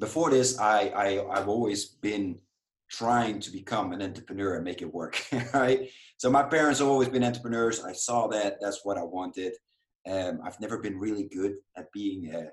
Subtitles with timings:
[0.00, 2.38] before this, I, I I've always been
[2.90, 5.24] trying to become an entrepreneur and make it work.
[5.54, 5.88] right.
[6.16, 7.84] So my parents have always been entrepreneurs.
[7.84, 8.56] I saw that.
[8.60, 9.52] That's what I wanted.
[10.08, 12.48] Um, I've never been really good at being a,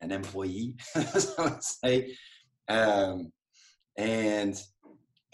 [0.00, 0.74] an employee,
[1.18, 2.16] so let's say.
[2.68, 3.32] Um,
[3.98, 4.60] and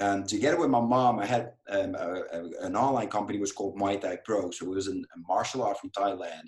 [0.01, 3.77] um, together with my mom, I had um, a, a, an online company was called
[3.77, 4.51] Muay Thai Pro.
[4.51, 6.45] So it was an, a martial art from Thailand,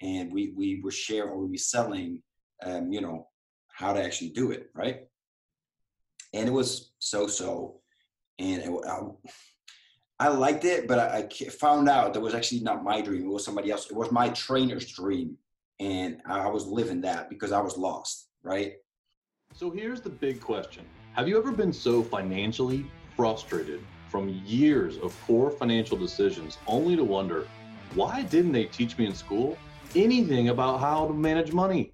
[0.00, 2.22] and we we were sharing, or we were selling,
[2.62, 3.26] um, you know,
[3.80, 5.00] how to actually do it, right?
[6.34, 7.80] And it was so so,
[8.38, 12.84] and it, I, I liked it, but I, I found out that was actually not
[12.84, 13.24] my dream.
[13.24, 13.90] It was somebody else.
[13.90, 15.38] It was my trainer's dream,
[15.80, 18.74] and I was living that because I was lost, right?
[19.54, 20.84] So here's the big question
[21.14, 22.86] Have you ever been so financially
[23.16, 27.46] frustrated from years of poor financial decisions only to wonder,
[27.94, 29.56] why didn't they teach me in school
[29.94, 31.92] anything about how to manage money?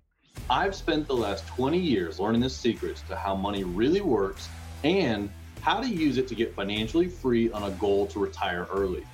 [0.48, 4.48] I've spent the last 20 years learning the secrets to how money really works
[4.84, 5.28] and
[5.60, 9.04] how to use it to get financially free on a goal to retire early.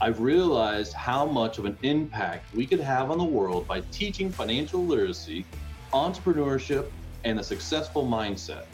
[0.00, 4.32] I've realized how much of an impact we could have on the world by teaching
[4.32, 5.44] financial literacy,
[5.92, 6.90] entrepreneurship,
[7.22, 8.64] and a successful mindset.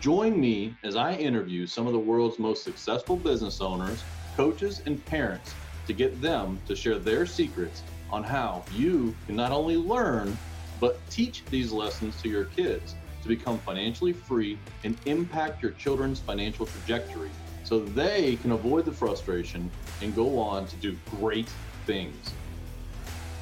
[0.00, 4.04] Join me as I interview some of the world's most successful business owners,
[4.36, 5.54] coaches, and parents
[5.86, 10.36] to get them to share their secrets on how you can not only learn,
[10.80, 16.20] but teach these lessons to your kids to become financially free and impact your children's
[16.20, 17.30] financial trajectory
[17.64, 21.48] so they can avoid the frustration and go on to do great
[21.86, 22.32] things.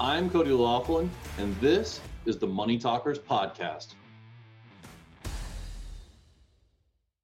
[0.01, 3.95] I'm Cody Laughlin, and this is the Money Talkers Podcast.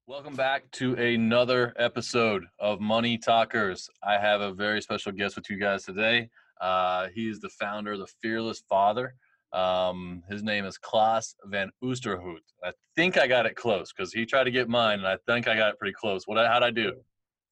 [0.07, 3.89] Welcome back to another episode of Money Talkers.
[4.03, 6.29] I have a very special guest with you guys today.
[6.61, 9.15] Uh, he is the founder of the Fearless Father.
[9.53, 12.39] Um, his name is Klaas van Oosterhout.
[12.65, 15.49] I think I got it close because he tried to get mine, and I think
[15.49, 16.27] I got it pretty close.
[16.27, 16.47] What?
[16.47, 16.93] How'd I do?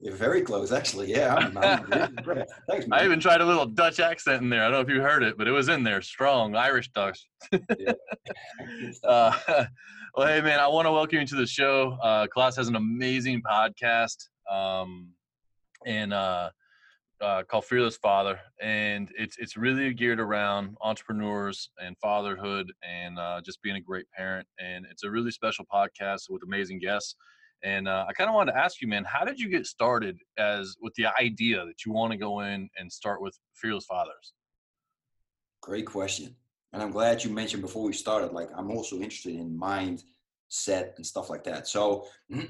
[0.00, 1.10] You're very close, actually.
[1.10, 3.00] Yeah, I'm, I'm really Thanks, man.
[3.00, 4.62] I even tried a little Dutch accent in there.
[4.62, 7.26] I don't know if you heard it, but it was in there, strong Irish Dutch.
[7.52, 7.58] uh,
[10.14, 11.98] well, hey, man, I want to welcome you to the show.
[12.00, 15.08] Uh, Klaas has an amazing podcast, um,
[15.84, 16.50] and uh,
[17.20, 23.40] uh, called Fearless Father, and it's it's really geared around entrepreneurs and fatherhood and uh,
[23.44, 24.46] just being a great parent.
[24.58, 27.16] And it's a really special podcast with amazing guests.
[27.64, 30.18] And uh, I kind of wanted to ask you, man, how did you get started
[30.38, 34.32] as with the idea that you want to go in and start with Fearless Fathers?
[35.60, 36.36] Great question,
[36.72, 38.32] and I'm glad you mentioned before we started.
[38.32, 41.66] Like, I'm also interested in mindset and stuff like that.
[41.66, 42.06] So.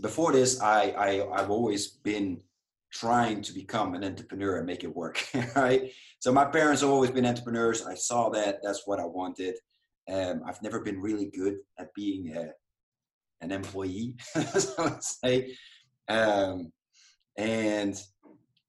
[0.00, 2.40] before this, I, I I've always been
[2.98, 5.24] trying to become an entrepreneur and make it work
[5.56, 5.92] right?
[6.18, 7.84] So my parents have always been entrepreneurs.
[7.86, 8.60] I saw that.
[8.62, 9.56] That's what i wanted.
[10.08, 12.50] Um, i've never been really good at being a,
[13.40, 14.14] an employee
[14.58, 15.56] so let's say.
[16.08, 16.72] Um,
[17.36, 18.00] and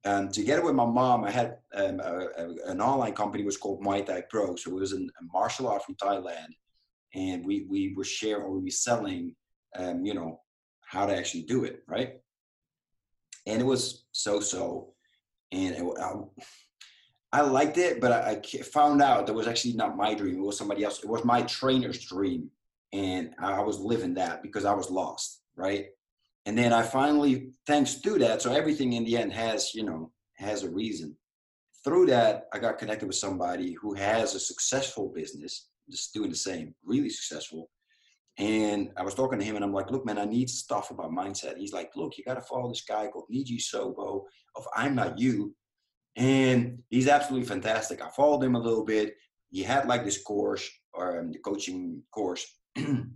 [0.03, 3.83] um, together with my mom i had um, a, a, an online company was called
[3.83, 4.55] muay thai pro.
[4.55, 6.51] So it was an, a martial art from thailand.
[7.13, 9.35] And we we were sharing or we were selling
[9.75, 10.41] um, you know
[10.81, 12.13] how to actually do it right
[13.47, 14.93] and it was so so,
[15.51, 19.95] and it, I, I, liked it, but I, I, found out that was actually not
[19.95, 20.35] my dream.
[20.35, 21.01] It was somebody else.
[21.01, 22.49] It was my trainer's dream,
[22.93, 25.85] and I was living that because I was lost, right?
[26.45, 30.11] And then I finally, thanks to that, so everything in the end has you know
[30.35, 31.15] has a reason.
[31.83, 36.35] Through that, I got connected with somebody who has a successful business, just doing the
[36.35, 37.69] same, really successful,
[38.37, 41.11] and I was talking to him and I'm like, look, man, I need stuff about
[41.11, 41.57] mindset.
[41.57, 44.23] He's like, look, you got to follow this guy called Niyi Sobo
[44.55, 45.55] of I'm Not You.
[46.15, 48.01] And he's absolutely fantastic.
[48.01, 49.15] I followed him a little bit.
[49.49, 52.45] He had like this course or um, the coaching course.
[52.75, 53.09] and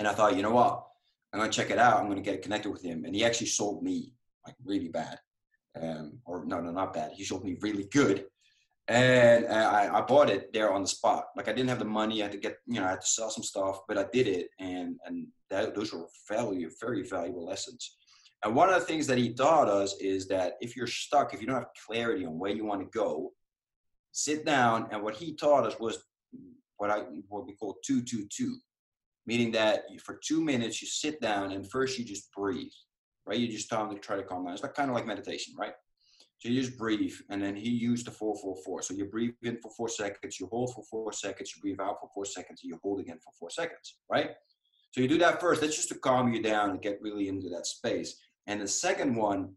[0.00, 0.84] I thought, you know what?
[1.32, 1.98] I'm going to check it out.
[1.98, 3.04] I'm going to get connected with him.
[3.04, 4.12] And he actually sold me
[4.46, 5.18] like really bad.
[5.80, 7.12] Um, or no, no, not bad.
[7.14, 8.26] He sold me really good
[8.88, 11.26] and I, I bought it there on the spot.
[11.36, 12.22] Like I didn't have the money.
[12.22, 14.28] I had to get, you know, I had to sell some stuff, but I did
[14.28, 17.96] it, and and that, those were value, very valuable lessons.
[18.44, 21.40] And one of the things that he taught us is that if you're stuck, if
[21.40, 23.32] you don't have clarity on where you want to go,
[24.12, 24.88] sit down.
[24.92, 26.04] And what he taught us was
[26.76, 26.98] what I
[27.28, 28.56] what we call two two two,
[29.26, 32.70] meaning that for two minutes you sit down and first you just breathe,
[33.26, 33.38] right?
[33.38, 34.54] You just try to try to calm down.
[34.54, 35.72] It's like kind of like meditation, right?
[36.38, 38.82] So you just breathe, and then he used the four, four, four.
[38.82, 41.96] So you breathe in for four seconds, you hold for four seconds, you breathe out
[42.00, 44.30] for four seconds, and you hold again for four seconds, right?
[44.90, 45.60] So you do that first.
[45.60, 48.20] That's just to calm you down and get really into that space.
[48.46, 49.52] And the second one,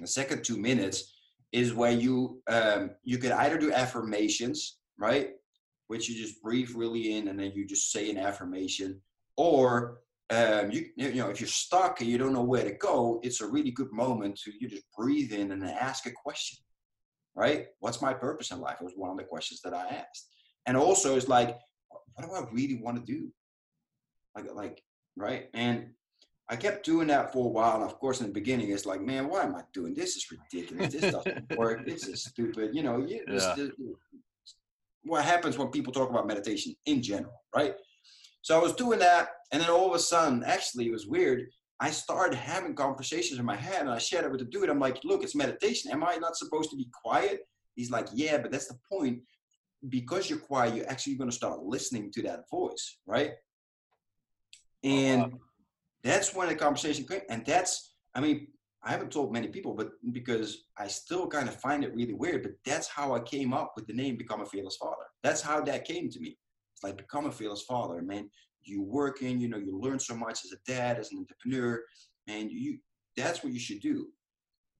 [0.00, 1.14] the second two minutes,
[1.52, 5.30] is where you um, you can either do affirmations, right,
[5.88, 9.00] which you just breathe really in and then you just say an affirmation.
[9.36, 9.98] Or
[10.30, 13.40] um, you you know if you're stuck and you don't know where to go, it's
[13.40, 16.58] a really good moment to you just breathe in and ask a question.
[17.34, 17.66] Right?
[17.78, 18.76] What's my purpose in life?
[18.80, 20.28] It was one of the questions that I asked.
[20.66, 21.58] And also, it's like,
[22.14, 23.30] what do I really want to do?
[24.36, 24.82] Like, like,
[25.16, 25.48] right?
[25.54, 25.90] And
[26.48, 27.76] I kept doing that for a while.
[27.76, 30.16] And of course, in the beginning, it's like, man, why am I doing this?
[30.16, 30.92] Is ridiculous.
[30.92, 31.86] This doesn't work.
[31.86, 32.74] This is stupid.
[32.74, 33.20] You know, yeah.
[33.26, 33.70] this, this,
[35.04, 37.74] what happens when people talk about meditation in general, right?
[38.42, 41.48] So I was doing that, and then all of a sudden, actually, it was weird.
[41.78, 44.68] I started having conversations in my head, and I shared it with the dude.
[44.68, 45.90] I'm like, "Look, it's meditation.
[45.90, 49.22] Am I not supposed to be quiet?" He's like, "Yeah, but that's the point.
[49.88, 53.32] Because you're quiet, you're actually going to start listening to that voice, right?"
[54.82, 55.38] And oh, wow.
[56.02, 58.48] that's when the conversation came, and that's, I mean,
[58.82, 62.42] I haven't told many people, but because I still kind of find it really weird,
[62.42, 65.04] but that's how I came up with the name Become a Fearless Father.
[65.22, 66.38] That's how that came to me.
[66.82, 68.30] Like become a fearless father, man.
[68.62, 71.82] You working, you know, you learn so much as a dad, as an entrepreneur,
[72.28, 72.78] and you
[73.16, 74.08] that's what you should do.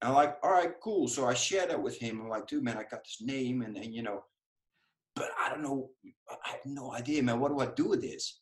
[0.01, 1.09] And I'm like, all right, cool.
[1.09, 2.21] So I share that with him.
[2.21, 4.23] I'm like, dude, man, I got this name, and and you know,
[5.17, 5.91] but I don't know,
[6.29, 7.41] I have no idea, man.
[7.41, 8.41] What do I do with this?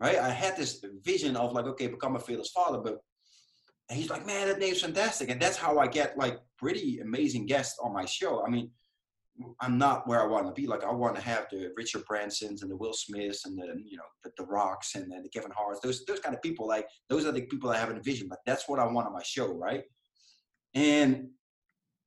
[0.00, 0.18] Right?
[0.18, 2.98] I had this vision of like, okay, become a fearless father, but
[3.90, 5.28] and he's like, man, that name's fantastic.
[5.28, 8.44] And that's how I get like pretty amazing guests on my show.
[8.44, 8.70] I mean,
[9.60, 10.66] I'm not where I want to be.
[10.66, 13.96] Like I want to have the Richard Bransons and the Will Smiths and the you
[13.96, 15.80] know the, the Rocks and the, the Kevin Harts.
[15.80, 16.68] Those those kind of people.
[16.68, 18.28] Like those are the people I have in vision.
[18.28, 19.82] But that's what I want on my show, right?
[20.74, 21.28] And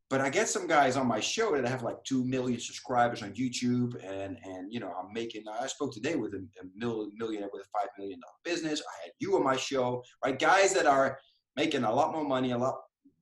[0.10, 3.34] but I get some guys on my show that have like two million subscribers on
[3.34, 5.44] YouTube, and and you know I'm making.
[5.48, 8.82] I spoke today with a, a millionaire with a five million dollar business.
[8.82, 10.40] I had you on my show, right?
[10.40, 11.20] Guys that are
[11.58, 12.76] making a lot more money, a lot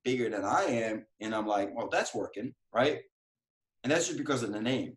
[0.03, 1.05] bigger than I am.
[1.19, 2.99] And I'm like, well, that's working, right?
[3.85, 4.93] And that's just because of the name.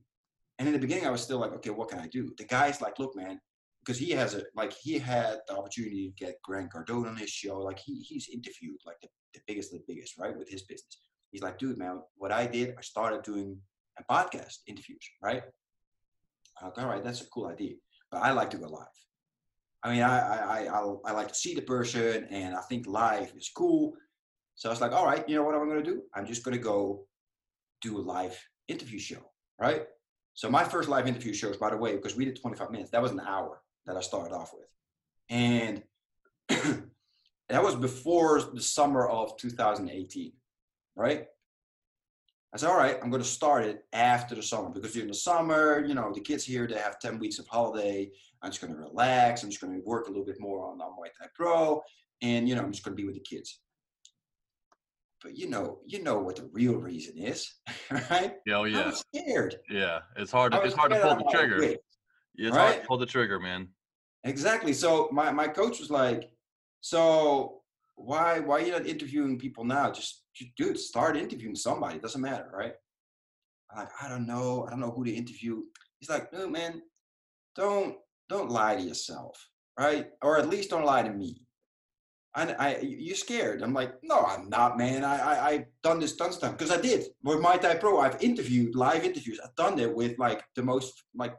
[0.58, 2.32] And in the beginning, I was still like, okay, what can I do?
[2.38, 3.38] The guy's like, look, man,
[3.84, 7.28] because he has a like he had the opportunity to get Grant Cardone on his
[7.28, 7.58] show.
[7.58, 10.34] Like he he's interviewed like the, the biggest the biggest, right?
[10.34, 11.00] With his business.
[11.30, 13.58] He's like, dude, man, what I did, I started doing
[13.98, 15.42] a podcast interviews, right?
[16.58, 17.74] I'm like, all right, that's a cool idea.
[18.10, 18.86] But I like to go live.
[19.82, 23.34] I mean, I, I, I, I like to see the person and I think live
[23.36, 23.92] is cool.
[24.54, 26.04] So I was like, all right, you know what I'm to do?
[26.14, 27.04] I'm just to go
[27.82, 29.86] do live interview show, right?
[30.34, 33.02] So my first live interview shows, by the way, because we did 25 minutes, that
[33.02, 34.68] was an hour that I started off with.
[35.30, 35.82] And
[37.48, 40.32] that was before the summer of 2018,
[40.94, 41.26] right?
[42.54, 45.14] I said, all right, I'm going to start it after the summer because during the
[45.14, 48.10] summer, you know, the kids here, they have 10 weeks of holiday.
[48.40, 49.42] I'm just going to relax.
[49.42, 51.82] I'm just going to work a little bit more on, on Muay Thai Pro.
[52.22, 53.60] And, you know, I'm just going to be with the kids.
[55.22, 57.52] But you know, you know what the real reason is,
[58.10, 58.34] right?
[58.50, 58.84] Oh yeah.
[58.84, 59.56] I'm scared.
[59.68, 60.52] Yeah, it's hard.
[60.52, 61.62] To, it's hard to pull the trigger.
[61.62, 61.76] yeah,
[62.36, 62.70] it's right?
[62.70, 63.68] hard to pull the trigger, man.
[64.24, 64.72] Exactly.
[64.72, 66.30] So my, my coach was like,
[66.80, 67.62] "So
[67.96, 69.90] why why are you not interviewing people now?
[69.90, 71.96] Just, just dude, start interviewing somebody.
[71.96, 72.74] It doesn't matter, right?"
[73.70, 74.64] I'm like, I don't know.
[74.66, 75.62] I don't know who to interview.
[75.98, 76.82] He's like, no, man,
[77.56, 77.96] don't
[78.28, 79.36] don't lie to yourself,
[79.78, 80.08] right?
[80.22, 81.42] Or at least don't lie to me.
[82.38, 83.62] I, I you're scared.
[83.62, 85.04] I'm like, no, I'm not, man.
[85.04, 88.00] I, I I've done this tons times because I did with Muay Thai Pro.
[88.00, 89.40] I've interviewed live interviews.
[89.42, 91.34] I've done it with like the most like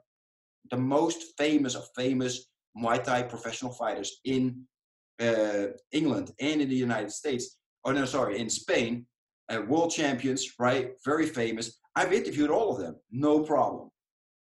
[0.71, 2.47] the most famous of famous
[2.77, 4.63] Muay Thai professional fighters in
[5.21, 7.57] uh, England and in the United States.
[7.85, 9.05] Oh no, sorry, in Spain,
[9.49, 10.91] uh, world champions, right?
[11.05, 11.79] Very famous.
[11.95, 13.89] I've interviewed all of them, no problem.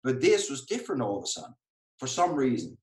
[0.03, 1.55] But this was different all of a sudden
[1.99, 2.77] for some reason.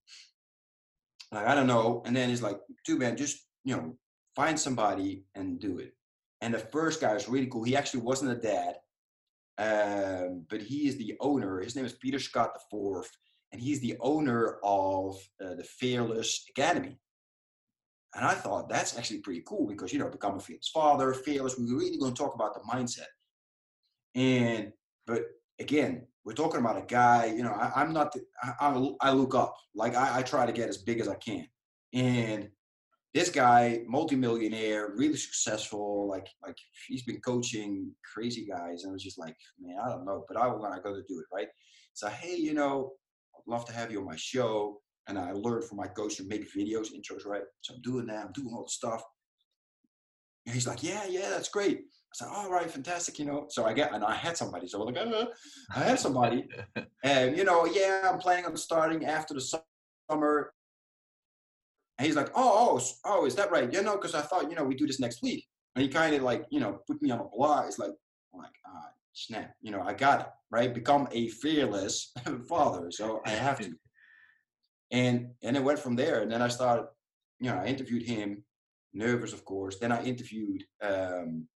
[1.32, 2.02] Like, I don't know.
[2.06, 3.96] And then he's like, dude, man, just, you know,
[4.36, 5.94] find somebody and do it.
[6.42, 7.64] And the first guy was really cool.
[7.64, 8.76] He actually wasn't a dad,
[9.58, 11.62] um, but he is the owner.
[11.62, 13.12] His name is Peter Scott the Fourth,
[13.52, 16.98] and he's the owner of uh, the Fearless Academy.
[18.16, 21.58] And I thought that's actually pretty cool because you know, become a fearless father, fearless.
[21.58, 23.08] We're really going to talk about the mindset.
[24.16, 24.72] And
[25.08, 25.24] but
[25.60, 29.36] again, we're talking about a guy, you know, I, am not, the, I, I, look
[29.36, 31.48] up, like I, I try to get as big as I can.
[31.94, 32.50] And
[33.14, 38.84] this guy, multimillionaire, really successful, like, like he's been coaching crazy guys.
[38.84, 41.04] And I was just like, man, I don't know, but I want to go to
[41.08, 41.26] do it.
[41.32, 41.48] Right.
[41.94, 42.94] So, hey, you know,
[43.36, 44.80] I'd love to have you on my show.
[45.08, 47.44] And I learned from my coach to make videos, intros, right?
[47.62, 48.26] So I'm doing that.
[48.26, 49.04] I'm doing all the stuff.
[50.46, 51.80] And he's like, yeah, yeah, that's great.
[51.80, 53.48] I said, all right, fantastic, you know.
[53.50, 54.68] So I get, and I had somebody.
[54.68, 55.26] So I'm like, uh,
[55.76, 56.48] I have somebody.
[57.04, 59.60] and, you know, yeah, I'm planning on starting after the
[60.10, 60.54] summer.
[61.98, 63.72] And he's like, oh, oh, oh, is that right?
[63.72, 65.46] Yeah, no, because I thought, you know, we do this next week.
[65.76, 67.68] And he kind of like, you know, put me on a blog.
[67.68, 67.92] It's like,
[68.34, 70.74] oh my God, snap, you know, I got it, right?
[70.74, 72.12] Become a fearless
[72.50, 72.92] father.
[72.92, 73.74] So I have to.
[74.92, 76.22] And and it went from there.
[76.22, 76.88] And then I started,
[77.40, 78.44] you know, I interviewed him,
[78.94, 79.80] nervous, of course.
[79.80, 81.48] Then I interviewed um,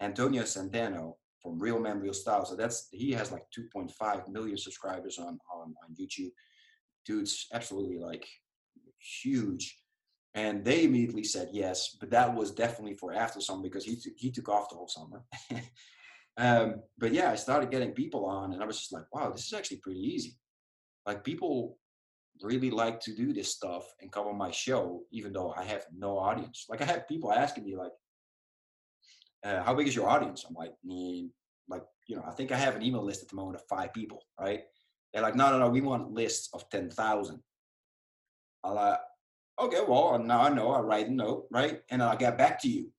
[0.00, 2.44] Antonio Centeno from Real Men Real Style.
[2.44, 6.30] So that's he has like 2.5 million subscribers on on on YouTube.
[7.04, 8.26] Dude's absolutely like
[9.00, 9.76] huge.
[10.34, 14.12] And they immediately said yes, but that was definitely for after summer because he t-
[14.16, 15.24] he took off the whole summer.
[16.36, 19.46] um, but yeah, I started getting people on, and I was just like, wow, this
[19.46, 20.38] is actually pretty easy.
[21.04, 21.78] Like people
[22.42, 25.84] really like to do this stuff and come on my show, even though I have
[25.92, 26.66] no audience.
[26.68, 27.92] Like I have people asking me like,
[29.44, 31.28] uh, "How big is your audience?" I'm like, mm,
[31.68, 33.92] like you know, I think I have an email list at the moment of five
[33.92, 34.62] people, right?
[35.12, 37.42] They're like, "No, no, no, we want lists of ten thousand.
[38.64, 38.98] I'm like,
[39.60, 40.70] okay, well now I know.
[40.72, 42.90] I write a note, right, and I'll get back to you,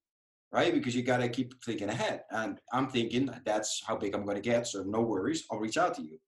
[0.52, 0.74] right?
[0.74, 2.24] Because you gotta keep thinking ahead.
[2.32, 4.68] And I'm thinking that's how big I'm gonna get.
[4.68, 6.20] So no worries, I'll reach out to you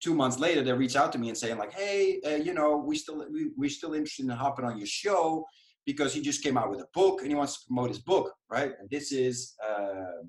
[0.00, 2.76] two months later they reach out to me and saying like hey uh, you know
[2.76, 5.44] we still we, we're still interested in hopping on your show
[5.86, 8.32] because he just came out with a book and he wants to promote his book
[8.50, 10.22] right and this is uh,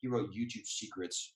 [0.00, 1.34] he wrote youtube secrets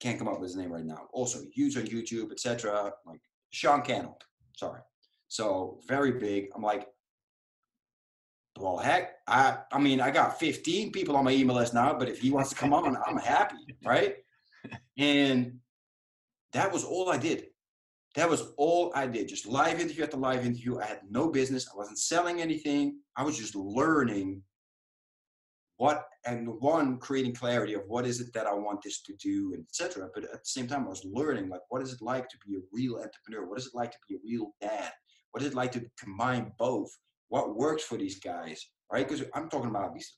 [0.00, 3.20] can't come up with his name right now also huge on youtube etc like
[3.50, 4.18] sean cannell
[4.56, 4.80] sorry
[5.28, 6.86] so very big i'm like
[8.58, 12.08] well heck i i mean i got 15 people on my email list now but
[12.08, 14.16] if he wants to come on i'm happy right
[14.98, 15.58] and
[16.52, 17.46] that was all I did.
[18.14, 19.28] That was all I did.
[19.28, 20.78] Just live interview after live interview.
[20.78, 21.68] I had no business.
[21.72, 22.98] I wasn't selling anything.
[23.16, 24.42] I was just learning
[25.76, 29.52] what and one creating clarity of what is it that I want this to do
[29.54, 30.08] and etc.
[30.12, 32.56] But at the same time, I was learning like what is it like to be
[32.56, 33.48] a real entrepreneur?
[33.48, 34.90] What is it like to be a real dad?
[35.38, 36.90] What is it like to combine both?
[37.28, 38.60] What works for these guys,
[38.92, 39.06] right?
[39.06, 40.14] Because I'm talking about these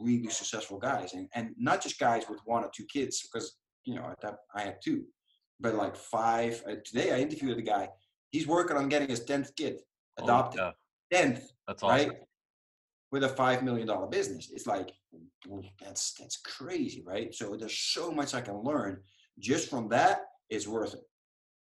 [0.00, 3.94] really successful guys, and and not just guys with one or two kids, because you
[3.94, 5.04] know at that I had two
[5.60, 6.60] but like five.
[6.68, 7.90] Uh, today I interviewed a guy.
[8.32, 9.76] He's working on getting his tenth kid
[10.18, 10.60] oh, adopted.
[11.12, 11.38] Tenth.
[11.38, 11.48] Oh, yeah.
[11.68, 12.08] That's awesome.
[12.08, 12.18] Right?
[13.12, 14.90] With a five million dollar business, it's like
[15.80, 17.32] that's that's crazy, right?
[17.32, 19.00] So there's so much I can learn
[19.38, 20.22] just from that.
[20.48, 21.04] It's worth it,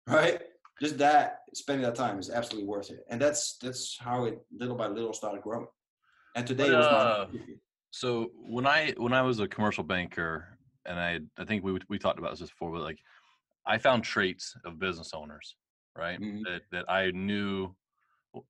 [0.07, 0.41] right?
[0.81, 4.75] Just that spending that time is absolutely worth it, and that's that's how it little
[4.75, 5.67] by little started growing.
[6.35, 7.27] And today but, uh,
[7.91, 10.45] so when I when I was a commercial banker,
[10.85, 12.99] and I I think we we talked about this before, but like
[13.65, 15.55] I found traits of business owners,
[15.95, 16.19] right?
[16.19, 16.43] Mm-hmm.
[16.43, 17.75] That that I knew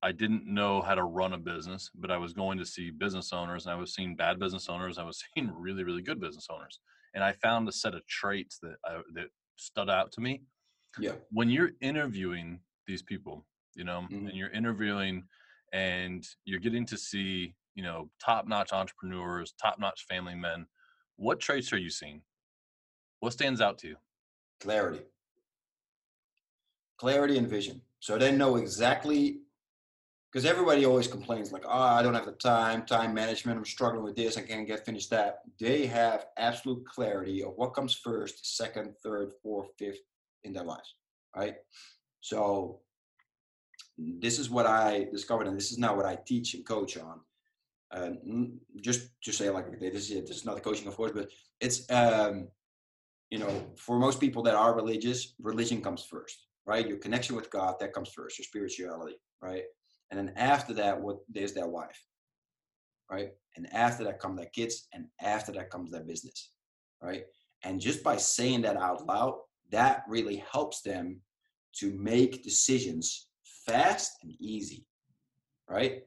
[0.02, 3.32] I didn't know how to run a business, but I was going to see business
[3.34, 4.98] owners and I was seeing bad business owners.
[4.98, 6.80] I was seeing really, really good business owners.
[7.14, 10.42] And I found a set of traits that I, that stood out to me.
[11.00, 11.14] Yeah.
[11.32, 14.28] When you're interviewing these people, you know, mm-hmm.
[14.28, 15.24] and you're interviewing
[15.74, 20.66] and you're getting to see, you know, top-notch entrepreneurs, top-notch family men,
[21.18, 22.22] what traits are you seeing?
[23.20, 23.96] What stands out to you?
[24.60, 25.02] clarity
[26.98, 29.40] clarity and vision so they know exactly
[30.32, 34.04] because everybody always complains like oh i don't have the time time management i'm struggling
[34.04, 38.58] with this i can't get finished that they have absolute clarity of what comes first
[38.58, 40.00] second third fourth fifth
[40.44, 40.96] in their lives
[41.36, 41.56] right
[42.22, 42.80] so
[43.98, 47.20] this is what i discovered and this is now what i teach and coach on
[47.92, 48.10] uh,
[48.82, 51.30] just to say like this is this is not the coaching of course but
[51.62, 52.48] it's um
[53.30, 56.88] you know, for most people that are religious, religion comes first, right?
[56.88, 59.64] Your connection with God, that comes first, your spirituality, right?
[60.12, 62.02] And then after that, what there's their wife,
[63.12, 63.32] right?
[63.58, 66.52] And after that come their kids, and after that comes their business,
[67.02, 67.24] right?
[67.64, 69.40] And just by saying that out loud,
[69.72, 71.22] that really helps them
[71.80, 73.28] to make decisions
[73.66, 74.86] fast and easy,
[75.70, 76.04] right?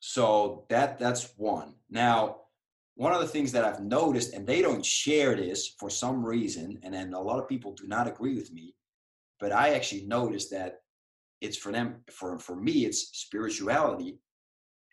[0.00, 1.74] So that that's one.
[1.88, 2.36] Now,
[2.96, 6.78] one of the things that I've noticed, and they don't share this for some reason,
[6.82, 8.74] and then a lot of people do not agree with me,
[9.40, 10.80] but I actually noticed that
[11.40, 14.18] it's for them, for, for me, it's spirituality,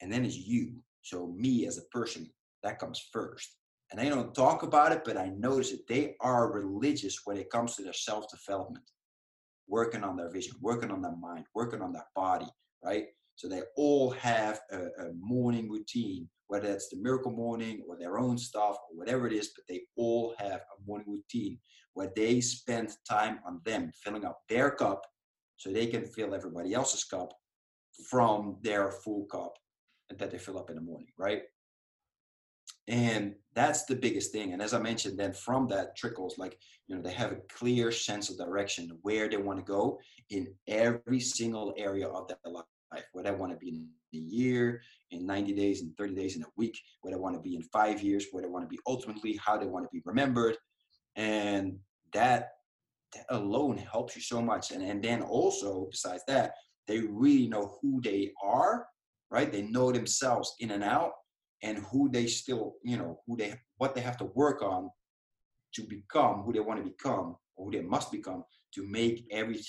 [0.01, 0.81] and then it's you.
[1.03, 2.29] So me as a person,
[2.63, 3.55] that comes first.
[3.91, 7.49] And they don't talk about it, but I notice that they are religious when it
[7.49, 8.85] comes to their self-development,
[9.67, 12.47] working on their vision, working on their mind, working on their body,
[12.83, 13.05] right?
[13.35, 18.19] So they all have a, a morning routine whether it's the miracle morning or their
[18.19, 21.57] own stuff or whatever it is, but they all have a morning routine
[21.93, 25.01] where they spend time on them, filling up their cup
[25.55, 27.31] so they can fill everybody else's cup
[28.09, 29.53] from their full cup
[30.09, 31.43] that they fill up in the morning, right?
[32.87, 34.53] And that's the biggest thing.
[34.53, 36.57] And as I mentioned, then from that trickles like,
[36.87, 40.53] you know, they have a clear sense of direction where they want to go in
[40.67, 42.65] every single area of their life
[43.13, 46.43] where they want to be in a year, in 90 days, in 30 days, in
[46.43, 48.79] a week, where they want to be in five years, where they want to be
[48.87, 50.57] ultimately, how they want to be remembered.
[51.15, 51.77] And
[52.13, 52.49] that,
[53.13, 54.71] that alone helps you so much.
[54.71, 56.53] And, and then also, besides that,
[56.87, 58.87] they really know who they are,
[59.29, 59.51] right?
[59.51, 61.11] They know themselves in and out
[61.63, 64.89] and who they still, you know, who they, what they have to work on
[65.73, 69.59] to become who they want to become or who they must become to make every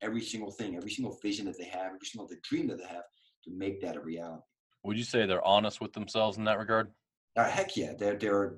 [0.00, 2.86] every single thing, every single vision that they have, every single the dream that they
[2.86, 3.04] have,
[3.44, 4.42] to make that a reality.
[4.84, 6.90] Would you say they're honest with themselves in that regard?
[7.36, 8.54] Uh, heck yeah, they're they're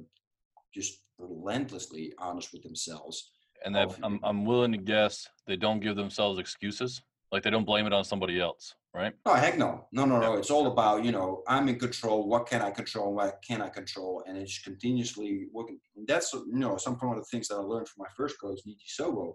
[0.74, 3.30] just relentlessly honest with themselves.
[3.64, 7.02] And that I'm I'm willing to guess they don't give themselves excuses.
[7.32, 9.12] Like they don't blame it on somebody else, right?
[9.26, 10.34] Oh heck no, no no no.
[10.34, 12.28] It's all about you know I'm in control.
[12.28, 13.12] What can I control?
[13.12, 14.22] What can I control?
[14.26, 15.80] And it's continuously working.
[16.06, 18.76] That's you know some of the things that I learned from my first coach, Niyi
[18.98, 19.34] Sobo.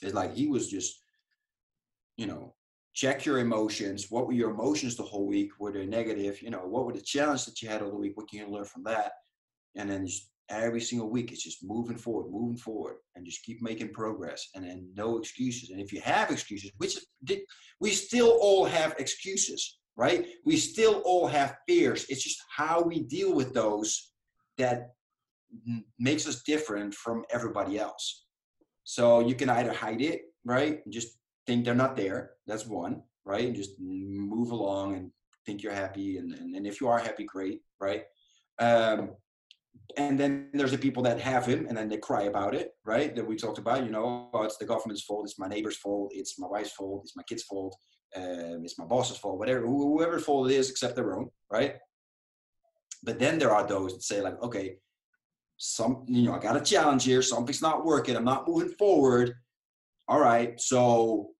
[0.00, 1.02] Is like he was just,
[2.16, 2.54] you know,
[2.94, 4.06] check your emotions.
[4.10, 5.50] What were your emotions the whole week?
[5.58, 6.40] Were they negative?
[6.40, 8.16] You know, what were the challenges that you had all the week?
[8.16, 9.12] What can you learn from that?
[9.76, 13.60] And then just every single week it's just moving forward moving forward and just keep
[13.60, 15.70] making progress and then no excuses.
[15.70, 16.96] And if you have excuses which
[17.80, 20.26] we still all have excuses right?
[20.44, 22.06] We still all have fears.
[22.08, 24.12] It's just how we deal with those
[24.56, 24.92] that
[25.98, 28.24] makes us different from everybody else.
[28.84, 33.02] So you can either hide it right and just think they're not there that's one
[33.24, 35.10] right and just move along and
[35.44, 38.04] think you're happy and, and, and if you are happy great right?
[38.60, 39.10] Um,
[39.96, 43.14] and then there's the people that have him and then they cry about it right?
[43.14, 46.12] That we talked about you know oh, it's the government's fault it's my neighbor's fault
[46.14, 47.76] it's my wife's fault it's my kid's fault
[48.16, 51.74] um, it's my boss's fault whatever whoever's fault it is except their own right?
[53.04, 54.76] But then there are those that say like okay
[55.60, 59.34] some you know i got a challenge here something's not working i'm not moving forward.
[60.06, 61.30] All right so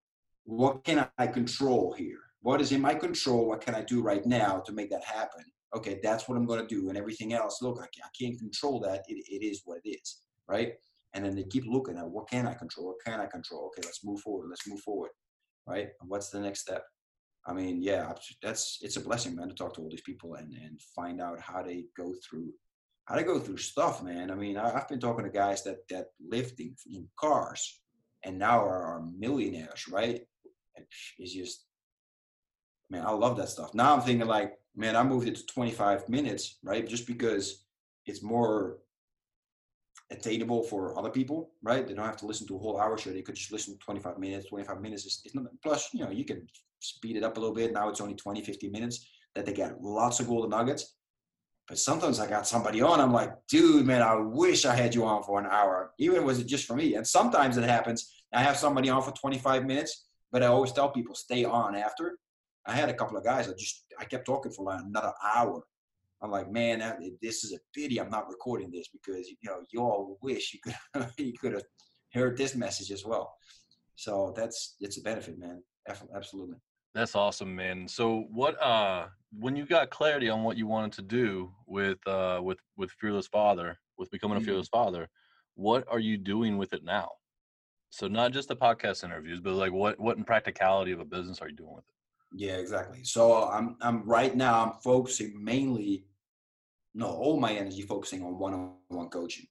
[0.43, 2.19] what can i control here?
[2.41, 3.47] What is in my control?
[3.47, 5.43] What can i do right now to make that happen
[5.75, 6.89] okay, that's what I'm going to do.
[6.89, 7.87] And everything else, look, I,
[8.19, 9.03] can't control that.
[9.07, 10.73] It, it is what it is, right?
[11.13, 12.87] And then they keep looking at what can I control?
[12.87, 13.67] What can I control?
[13.67, 14.47] Okay, let's move forward.
[14.49, 15.11] Let's move forward,
[15.67, 15.89] right?
[16.01, 16.83] And what's the next step?
[17.47, 20.53] I mean, yeah, that's it's a blessing, man, to talk to all these people and
[20.53, 22.51] and find out how they go through
[23.05, 24.29] how they go through stuff, man.
[24.29, 26.75] I mean, I, have been talking to guys that that lived in,
[27.19, 27.81] cars
[28.23, 30.21] and now are millionaires, right?
[31.17, 31.65] It's just,
[32.89, 33.73] man, I love that stuff.
[33.73, 36.87] Now I'm thinking like, man, I moved it to 25 minutes, right?
[36.87, 37.65] Just because
[38.05, 38.77] it's more
[40.11, 41.85] attainable for other people, right?
[41.85, 43.11] They don't have to listen to a whole hour show.
[43.11, 44.49] They could just listen to 25 minutes.
[44.49, 46.47] 25 minutes is, not, plus, you know, you can
[46.79, 47.73] speed it up a little bit.
[47.73, 50.95] Now it's only 20, 50 minutes that they get lots of golden nuggets.
[51.67, 55.05] But sometimes I got somebody on, I'm like, dude, man, I wish I had you
[55.05, 56.95] on for an hour, even was it just for me.
[56.95, 58.11] And sometimes it happens.
[58.33, 62.17] I have somebody on for 25 minutes, but I always tell people stay on after
[62.65, 63.47] I had a couple of guys.
[63.47, 65.63] I just I kept talking for like another hour.
[66.21, 69.61] I'm like, man, that, this is a pity I'm not recording this because you know
[69.71, 71.63] you all wish you could you could have
[72.13, 73.33] heard this message as well.
[73.95, 75.63] So that's it's a benefit, man.
[76.15, 76.55] Absolutely.
[76.93, 77.87] That's awesome, man.
[77.87, 82.39] So what uh when you got clarity on what you wanted to do with uh
[82.41, 84.47] with with Fearless Father, with becoming a mm-hmm.
[84.47, 85.07] Fearless Father,
[85.55, 87.09] what are you doing with it now?
[87.91, 91.39] So not just the podcast interviews, but like what what in practicality of a business
[91.41, 91.95] are you doing with it?
[92.31, 93.03] Yeah, exactly.
[93.03, 96.05] So I'm I'm right now I'm focusing mainly,
[96.93, 99.47] no, all my energy focusing on one-on-one coaching.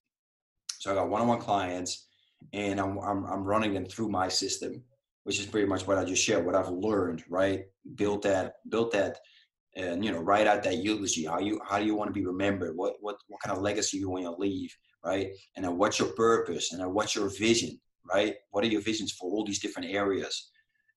[0.79, 2.07] So I got one-on-one clients,
[2.53, 4.85] and I'm I'm I'm running them through my system,
[5.25, 7.65] which is pretty much what I just shared, what I've learned, right?
[7.97, 9.19] Built that, built that,
[9.75, 11.25] and you know, write out that eulogy.
[11.25, 12.77] How you how do you want to be remembered?
[12.77, 14.73] What what what kind of legacy you want to leave,
[15.05, 15.31] right?
[15.57, 16.73] And then what's your purpose?
[16.73, 18.37] And then what's your vision, right?
[18.51, 20.51] What are your visions for all these different areas?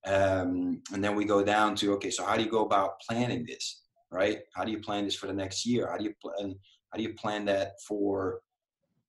[0.06, 3.46] Um, and then we go down to okay, so how do you go about planning
[3.46, 4.40] this, right?
[4.56, 5.90] How do you plan this for the next year?
[5.90, 6.56] How do you plan?
[6.90, 8.42] How do you plan that for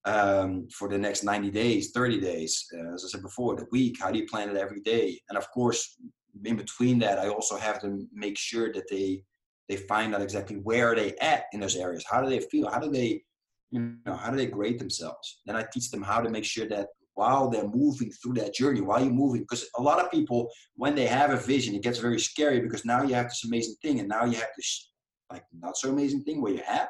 [0.04, 2.66] um, for the next 90 days, 30 days?
[2.74, 3.96] Uh, as I said before, the week.
[4.00, 5.18] How do you plan it every day?
[5.28, 5.96] And of course,
[6.44, 9.24] in between that, I also have to make sure that they
[9.68, 12.04] they find out exactly where are they at in those areas.
[12.08, 12.68] How do they feel?
[12.68, 13.22] How do they
[13.70, 15.40] you know how do they grade themselves?
[15.46, 18.80] Then I teach them how to make sure that while they're moving through that journey,
[18.80, 19.42] while you're moving.
[19.42, 22.84] Because a lot of people, when they have a vision, it gets very scary because
[22.84, 24.90] now you have this amazing thing, and now you have this
[25.30, 26.88] like not so amazing thing where you have,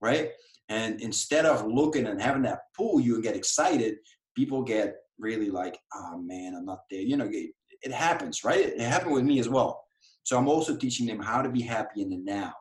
[0.00, 0.30] right?
[0.68, 3.96] And instead of looking and having that pull you and get excited,
[4.36, 7.00] people get really like, oh man, I'm not there.
[7.00, 7.50] You know, it,
[7.82, 8.60] it happens, right?
[8.60, 9.82] It happened with me as well.
[10.22, 12.52] So I'm also teaching them how to be happy in the now,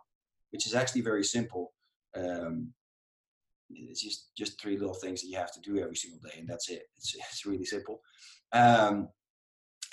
[0.51, 1.73] which is actually very simple.
[2.15, 2.73] Um,
[3.69, 6.47] it's just just three little things that you have to do every single day and
[6.47, 8.01] that's it it's, it's really simple
[8.53, 9.07] um,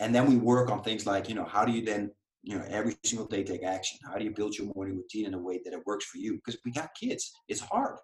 [0.00, 2.10] and then we work on things like you know how do you then
[2.46, 3.98] you know, every single day take action.
[4.08, 6.36] How do you build your morning routine in a way that it works for you?
[6.36, 7.98] Because we got kids, it's hard,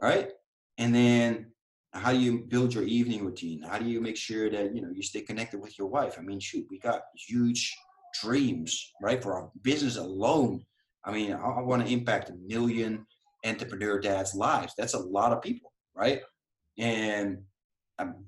[0.00, 0.28] right?
[0.76, 1.46] And then
[1.94, 3.62] how do you build your evening routine?
[3.62, 6.16] How do you make sure that you know you stay connected with your wife?
[6.18, 7.74] I mean, shoot, we got huge
[8.22, 9.22] dreams, right?
[9.22, 10.62] For our business alone.
[11.02, 13.06] I mean, I, I want to impact a million
[13.44, 14.74] entrepreneur dads' lives.
[14.76, 16.20] That's a lot of people, right?
[16.78, 17.42] And
[17.98, 18.24] um,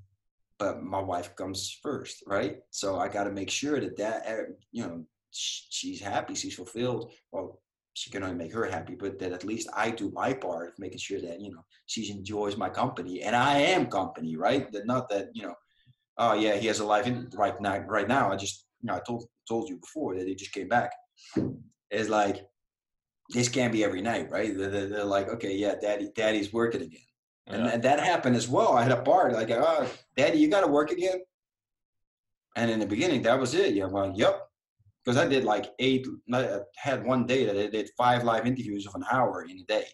[0.59, 2.59] but my wife comes first, right?
[2.71, 7.13] So I got to make sure that that eh, you know she's happy, she's fulfilled.
[7.33, 7.61] Well,
[7.95, 10.79] she can only make her happy, but that at least I do my part of
[10.79, 14.71] making sure that you know she enjoys my company, and I am company, right?
[14.73, 15.55] That not that you know,
[16.19, 17.79] oh yeah, he has a life in right now.
[17.79, 20.69] Right now, I just you know I told told you before that he just came
[20.69, 20.93] back.
[21.91, 22.47] It's like
[23.31, 24.57] this can't be every night, right?
[24.57, 27.01] They're, they're like, okay, yeah, daddy, daddy's working again,
[27.47, 27.55] yeah.
[27.55, 28.77] and, and that happened as well.
[28.77, 31.21] I had a part like, oh, daddy, you got to work again.
[32.57, 33.75] And in the beginning, that was it.
[33.75, 34.47] Yeah, well, yep,
[35.05, 36.07] because I did like eight.
[36.33, 39.65] I had one day that I did five live interviews of an hour in a
[39.65, 39.87] day,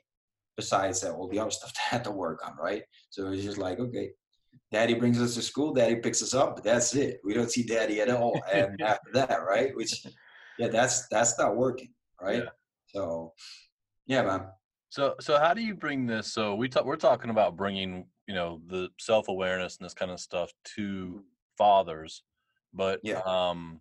[0.57, 2.57] besides uh, all the other stuff that I had to work on.
[2.57, 4.11] Right, so it was just like, okay,
[4.73, 7.21] daddy brings us to school, daddy picks us up, but that's it.
[7.25, 8.41] We don't see daddy at all.
[8.53, 10.07] And after that, right, which,
[10.59, 12.45] yeah, that's that's not working, right?
[12.45, 12.51] Yeah.
[12.89, 13.33] So,
[14.07, 14.47] yeah, man.
[14.91, 16.33] So, so how do you bring this?
[16.33, 20.11] So we talk, we're talking about bringing, you know, the self awareness and this kind
[20.11, 21.23] of stuff to
[21.57, 22.23] fathers,
[22.73, 23.21] but yeah.
[23.27, 23.81] um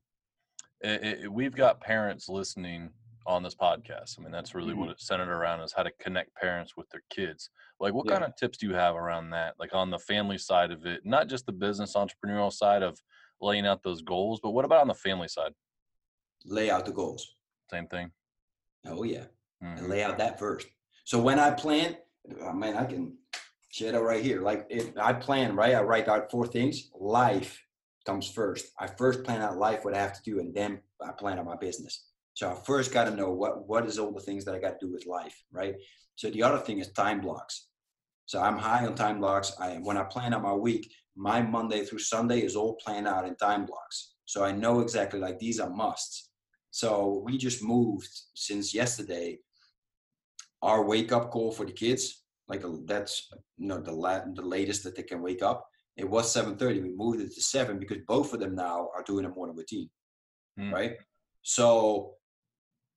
[0.81, 2.89] it, it, we've got parents listening
[3.25, 4.17] on this podcast.
[4.17, 4.81] I mean, that's really mm-hmm.
[4.81, 7.49] what it's centered around is how to connect parents with their kids.
[7.79, 8.13] Like, what yeah.
[8.13, 9.55] kind of tips do you have around that?
[9.59, 12.97] Like on the family side of it, not just the business entrepreneurial side of
[13.41, 15.51] laying out those goals, but what about on the family side?
[16.45, 17.35] Lay out the goals.
[17.69, 18.11] Same thing.
[18.85, 19.25] Oh yeah,
[19.63, 19.77] mm-hmm.
[19.77, 20.67] and lay out that first.
[21.05, 21.97] So when I plan,
[22.45, 23.17] I mean, I can
[23.71, 24.41] share it right here.
[24.41, 27.61] Like if I plan, right, I write out four things: life,
[28.05, 28.67] comes first.
[28.79, 31.45] I first plan out life, what I have to do, and then I plan out
[31.45, 32.05] my business.
[32.33, 34.79] So I first got to know what what is all the things that I got
[34.79, 35.75] to do with life, right?
[36.15, 37.67] So the other thing is time blocks.
[38.25, 39.53] So I'm high on time blocks.
[39.59, 43.27] I when I plan out my week, my Monday through Sunday is all planned out
[43.27, 44.13] in time blocks.
[44.25, 46.26] So I know exactly like these are musts.
[46.71, 49.39] So we just moved since yesterday.
[50.61, 52.23] Our wake up call for the kids.
[52.47, 55.67] Like that's you know the la- the latest that they can wake up.
[55.97, 59.25] It was 7.30 we moved it to 7 because both of them now are doing
[59.25, 59.89] a morning routine
[60.59, 60.71] mm.
[60.71, 60.93] right?
[61.41, 62.13] So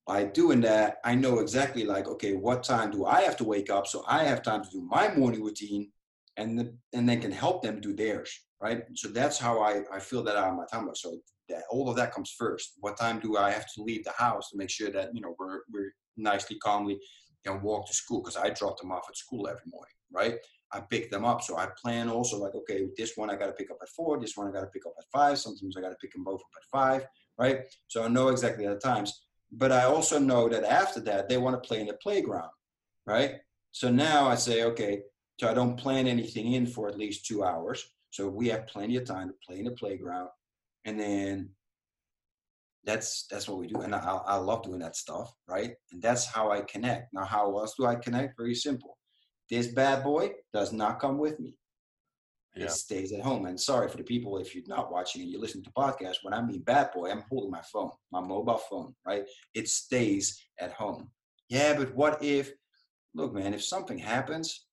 [0.07, 3.69] by doing that i know exactly like okay what time do i have to wake
[3.69, 3.85] up?
[3.85, 5.91] So i have time to do my morning routine
[6.37, 8.31] and the, and then can help them do theirs
[8.61, 8.83] right?
[8.95, 10.87] So that's how i i feel that out of my time.
[10.93, 11.17] So
[11.51, 14.49] that all of that comes first what time do i have to leave the house
[14.49, 16.99] to make sure that you know we're we're nicely calmly
[17.45, 20.37] can walk to school because i drop them off at school every morning right
[20.73, 21.41] I pick them up.
[21.41, 24.19] So I plan also like, okay, this one I got to pick up at four,
[24.19, 25.37] this one I got to pick up at five.
[25.37, 27.61] Sometimes I got to pick them both up at five, right?
[27.87, 29.25] So I know exactly the times.
[29.51, 32.51] But I also know that after that, they want to play in the playground,
[33.05, 33.35] right?
[33.73, 35.01] So now I say, okay,
[35.39, 37.85] so I don't plan anything in for at least two hours.
[38.11, 40.29] So we have plenty of time to play in the playground.
[40.85, 41.49] And then
[42.83, 46.25] that's that's what we do and I, I love doing that stuff right and that's
[46.25, 48.97] how i connect now how else do i connect very simple
[49.51, 51.57] this bad boy does not come with me.
[52.55, 52.65] Yeah.
[52.65, 53.45] It stays at home.
[53.45, 56.33] And sorry for the people if you're not watching and you're listening to podcast When
[56.33, 59.25] I mean bad boy, I'm holding my phone, my mobile phone, right?
[59.53, 61.11] It stays at home.
[61.49, 62.53] Yeah, but what if?
[63.13, 64.67] Look, man, if something happens,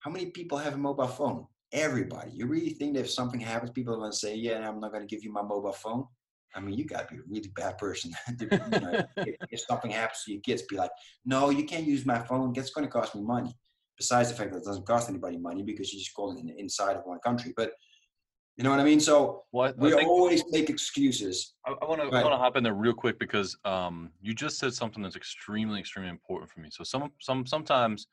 [0.00, 1.46] how many people have a mobile phone?
[1.72, 2.32] Everybody.
[2.32, 4.92] You really think that if something happens, people are going to say, "Yeah, I'm not
[4.92, 6.06] going to give you my mobile phone."
[6.54, 8.12] I mean, you got to be a really bad person.
[8.40, 10.90] you know, if, if, something happens to your kids, be like,
[11.24, 12.52] no, you can't use my phone.
[12.56, 13.56] It's going to cost me money.
[13.96, 16.96] Besides the fact that it doesn't cost anybody money because you're just calling it inside
[16.96, 17.52] of one country.
[17.56, 17.72] But
[18.56, 19.00] you know what I mean?
[19.00, 21.54] So well, we always make excuses.
[21.66, 24.58] I, I want to want to hop in there real quick because um, you just
[24.58, 26.68] said something that's extremely, extremely important for me.
[26.70, 28.08] So some some sometimes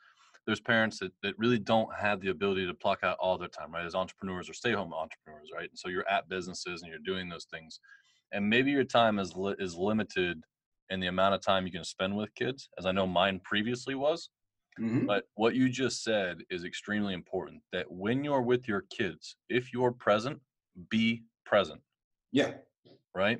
[0.49, 3.71] there's parents that, that really don't have the ability to pluck out all their time,
[3.71, 3.85] right?
[3.85, 5.69] As entrepreneurs or stay home entrepreneurs, right?
[5.69, 7.79] And so you're at businesses and you're doing those things
[8.31, 10.43] and maybe your time is li- is limited
[10.89, 13.95] in the amount of time you can spend with kids as i know mine previously
[13.95, 14.29] was
[14.79, 15.05] mm-hmm.
[15.05, 19.73] but what you just said is extremely important that when you're with your kids if
[19.73, 20.39] you're present
[20.89, 21.81] be present
[22.31, 22.51] yeah
[23.15, 23.39] right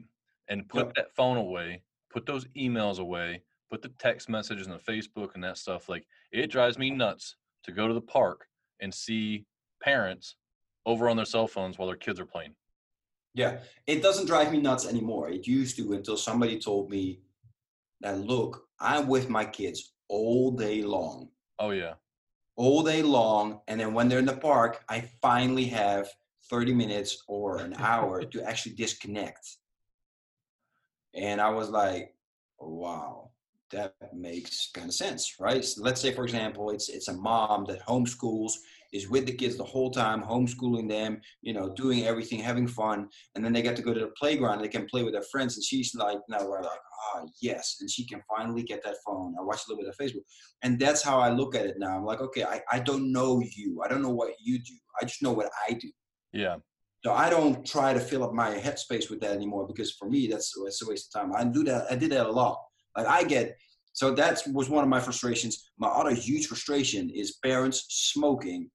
[0.50, 4.92] and put that phone away put those emails away put the text messages and the
[4.92, 8.46] facebook and that stuff like it drives me nuts to go to the park
[8.82, 9.46] and see
[9.82, 10.36] parents
[10.86, 12.54] over on their cell phones while their kids are playing
[13.34, 15.30] yeah, it doesn't drive me nuts anymore.
[15.30, 17.20] It used to until somebody told me
[18.02, 21.30] that look, I'm with my kids all day long.
[21.60, 21.94] Oh yeah.
[22.56, 23.62] All day long.
[23.68, 26.10] And then when they're in the park, I finally have
[26.50, 29.58] 30 minutes or an hour to actually disconnect.
[31.14, 32.14] And I was like,
[32.60, 33.29] wow,
[33.72, 35.64] that makes kind of sense, right?
[35.64, 38.54] So let's say, for example, it's it's a mom that homeschools,
[38.92, 43.08] is with the kids the whole time, homeschooling them, you know, doing everything, having fun,
[43.36, 45.26] and then they get to go to the playground and they can play with their
[45.32, 45.56] friends.
[45.56, 48.96] And she's like, now we're like, ah, oh, yes, and she can finally get that
[49.06, 49.36] phone.
[49.40, 50.24] I watch a little bit of Facebook,
[50.64, 51.98] and that's how I look at it now.
[51.98, 55.06] I'm like, okay, I I don't know you, I don't know what you do, I
[55.06, 55.90] just know what I do.
[56.34, 56.58] Yeah.
[57.06, 60.28] So I don't try to fill up my headspace with that anymore because for me
[60.28, 61.34] that's, that's a waste of time.
[61.34, 61.90] I do that.
[61.90, 62.60] I did that a lot.
[63.04, 63.58] Like I get
[64.00, 65.72] so that was one of my frustrations.
[65.78, 68.70] My other huge frustration is parents smoking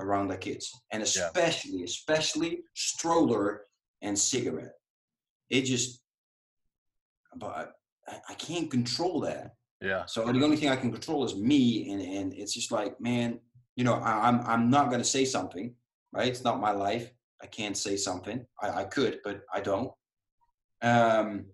[0.00, 1.84] around their kids, and especially, yeah.
[1.84, 3.66] especially stroller
[4.02, 4.74] and cigarette.
[5.50, 6.00] It just,
[7.36, 7.76] but
[8.08, 9.54] I, I can't control that.
[9.80, 10.06] Yeah.
[10.06, 13.38] So the only thing I can control is me, and and it's just like, man,
[13.76, 15.72] you know, I, I'm I'm not gonna say something,
[16.12, 16.26] right?
[16.26, 17.12] It's not my life.
[17.42, 18.44] I can't say something.
[18.60, 19.92] I, I could, but I don't.
[20.82, 21.46] Um,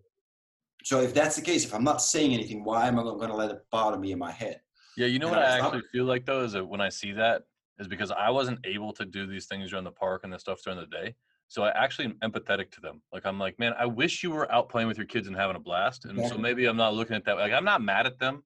[0.85, 3.37] so if that's the case, if I'm not saying anything, why am I going to
[3.37, 4.61] let it bother me in my head?
[4.97, 6.89] Yeah, you know and what I, I actually feel like though is that when I
[6.89, 7.43] see that
[7.79, 10.61] is because I wasn't able to do these things during the park and the stuff
[10.63, 11.15] during the day.
[11.49, 13.03] So I actually am empathetic to them.
[13.13, 15.57] Like I'm like, man, I wish you were out playing with your kids and having
[15.57, 16.05] a blast.
[16.05, 17.39] And so maybe I'm not looking at that.
[17.39, 18.45] Like I'm not mad at them,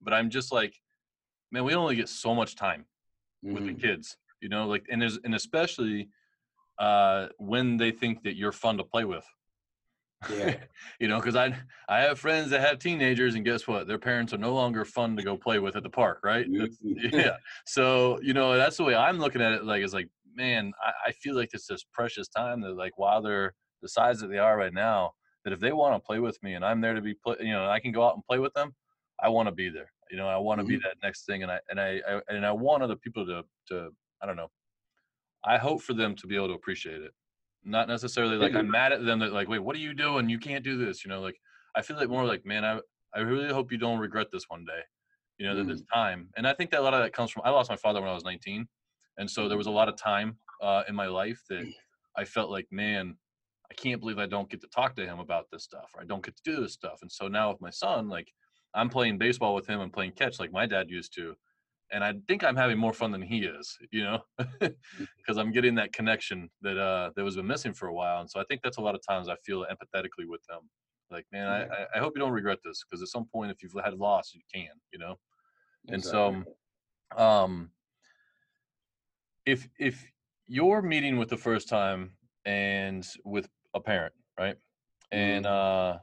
[0.00, 0.74] but I'm just like,
[1.50, 2.84] man, we only get so much time
[3.44, 3.54] mm-hmm.
[3.54, 3.80] with the mm-hmm.
[3.80, 6.10] kids, you know, like, and there's, and especially
[6.78, 9.24] uh, when they think that you're fun to play with.
[10.30, 10.56] Yeah.
[11.00, 11.56] you know, because I
[11.88, 13.86] I have friends that have teenagers, and guess what?
[13.86, 16.46] Their parents are no longer fun to go play with at the park, right?
[16.82, 17.36] yeah.
[17.66, 19.64] So you know, that's the way I'm looking at it.
[19.64, 23.22] Like, it's like, man, I, I feel like it's this precious time that, like, while
[23.22, 25.12] they're the size that they are right now,
[25.44, 27.52] that if they want to play with me and I'm there to be, play, you
[27.52, 28.74] know, I can go out and play with them.
[29.20, 29.90] I want to be there.
[30.10, 30.74] You know, I want to mm-hmm.
[30.74, 33.42] be that next thing, and I and I, I and I want other people to
[33.68, 33.90] to
[34.22, 34.50] I don't know.
[35.44, 37.12] I hope for them to be able to appreciate it
[37.64, 40.28] not necessarily like I'm mad at them that like, wait, what are you doing?
[40.28, 41.04] You can't do this.
[41.04, 41.40] You know, like
[41.74, 42.80] I feel like more like, man, I
[43.14, 44.80] I really hope you don't regret this one day.
[45.38, 45.66] You know, mm.
[45.66, 46.28] that it's time.
[46.36, 48.10] And I think that a lot of that comes from I lost my father when
[48.10, 48.66] I was 19,
[49.18, 51.66] and so there was a lot of time uh, in my life that
[52.16, 53.16] I felt like, man,
[53.70, 56.04] I can't believe I don't get to talk to him about this stuff, or I
[56.04, 56.98] don't get to do this stuff.
[57.02, 58.32] And so now with my son, like
[58.74, 61.34] I'm playing baseball with him and playing catch like my dad used to
[61.92, 64.18] and I think I'm having more fun than he is, you know,
[64.60, 65.38] because mm.
[65.38, 68.40] I'm getting that connection that uh that was been missing for a while, and so
[68.40, 70.60] I think that's a lot of times I feel empathetically with them.
[71.10, 71.70] Like, man.
[71.70, 74.32] I, I hope you don't regret this because at some point, if you've had loss,
[74.34, 75.16] you can, you know,
[75.88, 75.94] Exactly.
[75.94, 76.46] and
[77.18, 77.70] so, um,
[79.44, 80.04] if if
[80.46, 82.12] you're meeting with the first time
[82.44, 84.56] and with a parent, right,
[85.10, 85.96] and mm-hmm.
[85.96, 85.98] uh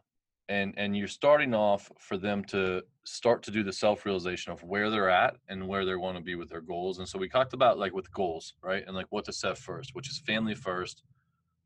[0.49, 4.61] and and you're starting off for them to start to do the self realization of
[4.63, 7.29] where they're at and where they want to be with their goals and so we
[7.29, 10.55] talked about like with goals right and like what to set first which is family
[10.55, 11.03] first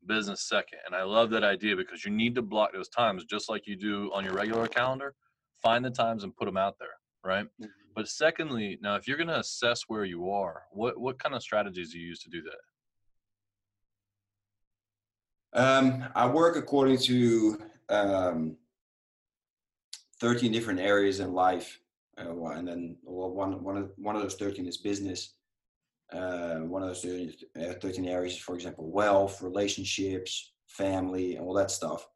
[0.06, 3.48] business second and i love that idea because you need to block those times just
[3.48, 5.14] like you do on your regular calendar
[5.62, 6.88] find the times and put them out there
[7.24, 7.66] right mm-hmm.
[7.94, 11.42] but secondly now if you're going to assess where you are what what kind of
[11.42, 12.58] strategies do you use to do that
[15.58, 18.56] um, i work according to um,
[20.24, 21.78] 13 different areas in life.
[22.18, 25.34] Uh, and then well, one, one, of, one of those 13 is business.
[26.10, 31.52] Uh, one of those 13, uh, 13 areas for example, wealth, relationships, family, and all
[31.52, 32.08] that stuff.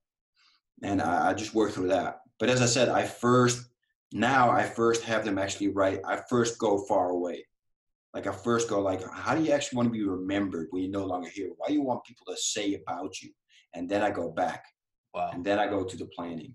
[0.82, 2.20] And I, I just work through that.
[2.38, 3.68] But as I said, I first,
[4.10, 7.44] now I first have them actually write, I first go far away.
[8.14, 10.92] Like I first go like, how do you actually want to be remembered when you're
[10.92, 11.50] no longer here?
[11.58, 13.32] Why do you want people to say about you?
[13.74, 14.64] And then I go back.
[15.12, 15.30] Wow.
[15.34, 16.54] And then I go to the planning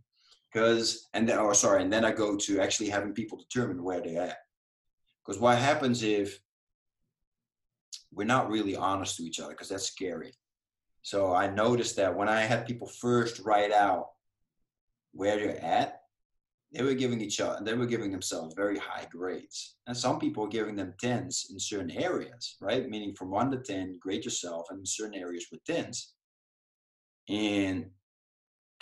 [0.54, 4.02] because and then oh, sorry and then i go to actually having people determine where
[4.02, 4.38] they're at.
[5.26, 6.40] Because what happens if
[8.12, 10.34] we're not really honest to each other because that's scary.
[11.02, 14.10] So i noticed that when i had people first write out
[15.14, 16.02] where they're at
[16.72, 19.76] they were giving each other they were giving themselves very high grades.
[19.88, 22.88] And some people were giving them tens in certain areas right?
[22.88, 26.14] Meaning from one to ten grade yourself and in certain areas with tens.
[27.30, 27.90] And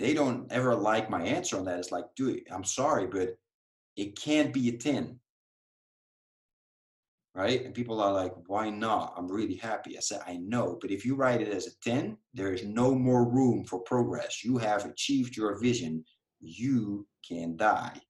[0.02, 1.80] they don't ever like my answer on that.
[1.80, 3.38] It's like, dude, I'm sorry, but
[3.96, 5.20] it can't be a 10.
[7.34, 7.64] Right?
[7.64, 9.14] And people are like, why not?
[9.16, 9.96] I'm really happy.
[9.96, 12.94] I said, I know, but if you write it as a 10, there is no
[12.94, 14.44] more room for progress.
[14.44, 16.04] You have achieved your vision.
[16.42, 18.02] You can die.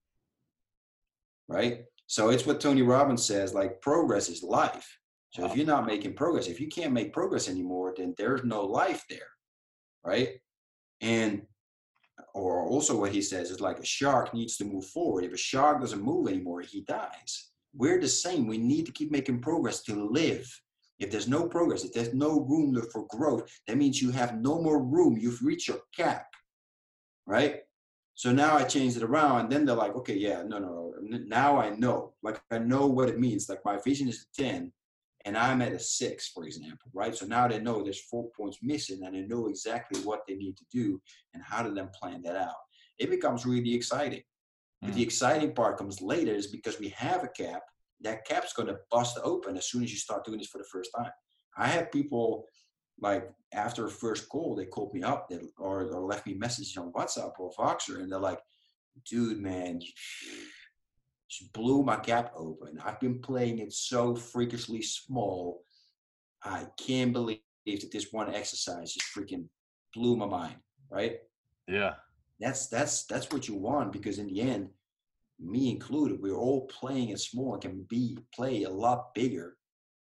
[1.48, 1.84] Right?
[2.08, 4.98] So it's what Tony Robbins says like, progress is life.
[5.32, 8.66] So if you're not making progress, if you can't make progress anymore, then there's no
[8.66, 9.30] life there.
[10.04, 10.42] Right?
[11.02, 11.44] And
[12.34, 15.24] or also what he says is like a shark needs to move forward.
[15.24, 17.52] If a shark doesn't move anymore, he dies.
[17.74, 18.48] We're the same.
[18.48, 20.48] We need to keep making progress to live.
[21.00, 24.62] If there's no progress, if there's no room for growth, that means you have no
[24.62, 25.18] more room.
[25.18, 26.28] You've reached your cap.
[27.26, 27.62] right?
[28.16, 31.18] So now I changed it around, and then they're like, okay, yeah, no, no, no.
[31.28, 33.50] Now I know, like I know what it means.
[33.50, 34.72] Like my vision is a ten,
[35.26, 37.16] and I'm at a six, for example, right?
[37.16, 40.58] So now they know there's four points missing, and they know exactly what they need
[40.58, 41.02] to do
[41.34, 42.56] and how to then plan that out.
[43.00, 44.20] It becomes really exciting.
[44.20, 44.88] Mm.
[44.88, 45.06] But the mm.
[45.06, 47.62] exciting part comes later, is because we have a cap.
[48.02, 50.64] That cap's going to bust open as soon as you start doing this for the
[50.72, 51.12] first time.
[51.56, 52.46] I have people
[53.00, 56.94] like after a first call, they called me up or, or left me messages on
[56.94, 58.40] WhatsApp or Voxer, and they're like,
[59.10, 59.82] dude, man,
[61.40, 62.80] you blew my cap open.
[62.84, 65.64] I've been playing it so freakishly small.
[66.44, 69.46] I can't believe that this one exercise just freaking
[69.94, 70.56] blew my mind,
[70.90, 71.18] right?
[71.68, 71.94] Yeah.
[72.40, 74.70] That's that's that's what you want because in the end,
[75.40, 79.58] me included, we're all playing it small and can be play a lot bigger.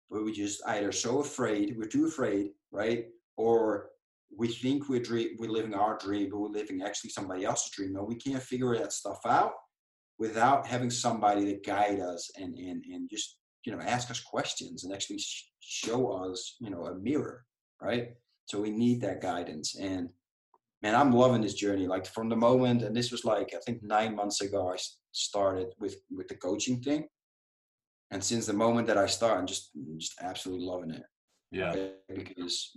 [0.10, 3.06] But we just either so afraid, we're too afraid right?
[3.38, 3.92] Or
[4.36, 7.94] we think we're dream, we're living our dream, but we're living actually somebody else's dream.
[7.94, 9.54] No, we can't figure that stuff out
[10.20, 14.84] without having somebody to guide us and and and just you know ask us questions
[14.84, 17.46] and actually sh- show us you know a mirror,
[17.82, 18.10] right?
[18.46, 20.10] So we need that guidance and
[20.84, 21.88] man, I'm loving this journey.
[21.88, 24.78] Like from the moment, and this was like I think nine months ago, I
[25.12, 27.08] started with with the coaching thing,
[28.12, 31.04] and since the moment that I started, I'm just just absolutely loving it.
[31.52, 31.74] Yeah.
[32.14, 32.72] Because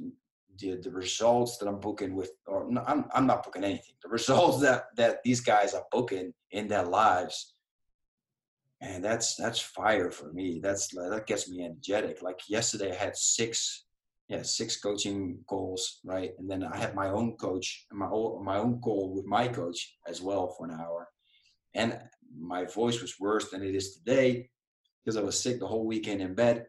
[0.58, 3.94] the the results that I'm booking with, or I'm I'm not booking anything.
[4.02, 7.54] The results that that these guys are booking in their lives,
[8.80, 10.60] and that's that's fire for me.
[10.62, 12.22] That's that gets me energetic.
[12.22, 13.84] Like yesterday, I had six,
[14.28, 18.58] yeah, six coaching calls, right, and then I had my own coach, my own my
[18.58, 21.08] own call with my coach as well for an hour,
[21.74, 21.98] and
[22.38, 24.50] my voice was worse than it is today
[25.04, 26.66] because I was sick the whole weekend in bed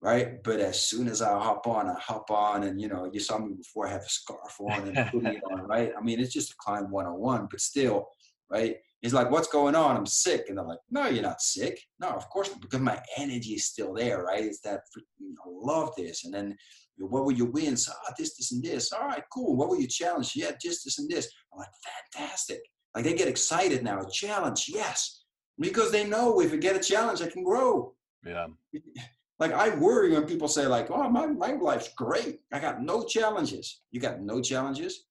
[0.00, 0.42] right?
[0.42, 3.38] But as soon as I hop on, I hop on, and you know, you saw
[3.38, 5.92] me before I have a scarf on and hoodie on, right?
[5.96, 8.08] I mean, it's just a climb 101, but still,
[8.50, 8.76] right?
[9.02, 9.96] He's like, "What's going on?
[9.96, 11.80] I'm sick," and they're like, "No, you're not sick.
[12.00, 14.44] No, of course, because my energy is still there, right?
[14.44, 16.56] It's that I love this." And then,
[16.98, 17.88] what were your wins?
[17.90, 18.92] Ah, oh, this, this, and this.
[18.92, 19.56] All right, cool.
[19.56, 20.34] What were your challenges?
[20.34, 21.28] Yeah, just this and this.
[21.52, 21.68] I'm like,
[22.14, 22.60] fantastic.
[22.94, 24.00] Like they get excited now.
[24.00, 25.24] A challenge, yes,
[25.58, 27.94] because they know if I get a challenge, I can grow.
[28.24, 28.46] Yeah.
[29.38, 32.40] Like I worry when people say like, "Oh, my my life's great.
[32.52, 35.06] I got no challenges." You got no challenges?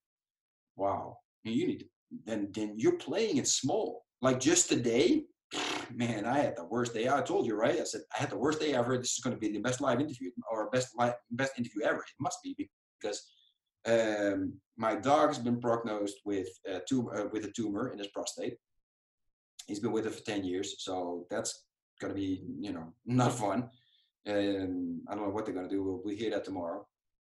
[0.76, 1.18] Wow.
[1.44, 1.86] You need to,
[2.26, 4.04] then then you're playing it small.
[4.22, 5.26] Like just today,
[5.94, 7.08] man, I had the worst day.
[7.08, 7.80] I told you, right?
[7.80, 8.98] I said I had the worst day ever.
[8.98, 12.00] This is going to be the best live interview or best live, best interview ever.
[12.00, 12.56] It must be
[13.00, 13.22] because
[13.88, 18.08] um, my dog has been prognosed with a tumor uh, with a tumor in his
[18.08, 18.56] prostate.
[19.68, 21.66] He's been with it for ten years, so that's
[22.02, 23.70] going to be you know not fun
[24.26, 25.84] and I don't know what they're going to do.
[25.84, 26.86] We'll, we'll hear that tomorrow.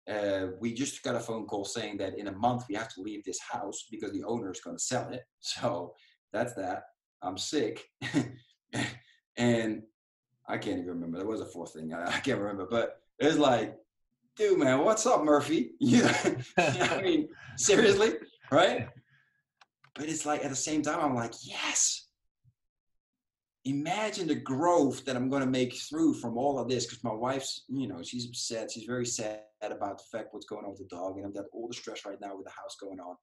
[0.08, 3.02] Uh, we just got a phone call saying that in a month we have to
[3.02, 5.22] leave this house because the owner is going to sell it.
[5.40, 5.94] So
[6.32, 6.82] that's that.
[7.22, 7.84] I'm sick,
[9.36, 9.82] and
[10.48, 11.18] I can't even remember.
[11.18, 13.76] There was a fourth thing I, I can't remember, but it's like,
[14.36, 15.72] dude, man, what's up, Murphy?
[15.80, 16.12] You know,
[16.58, 18.14] I mean, seriously,
[18.50, 18.88] right?
[19.94, 22.07] But it's like at the same time, I'm like, yes,
[23.64, 26.86] imagine the growth that I'm going to make through from all of this.
[26.86, 28.70] Because my wife's, you know, she's upset.
[28.70, 31.46] She's very sad about the fact what's going on with the dog, and I've got
[31.52, 33.16] all the stress right now with the house going on.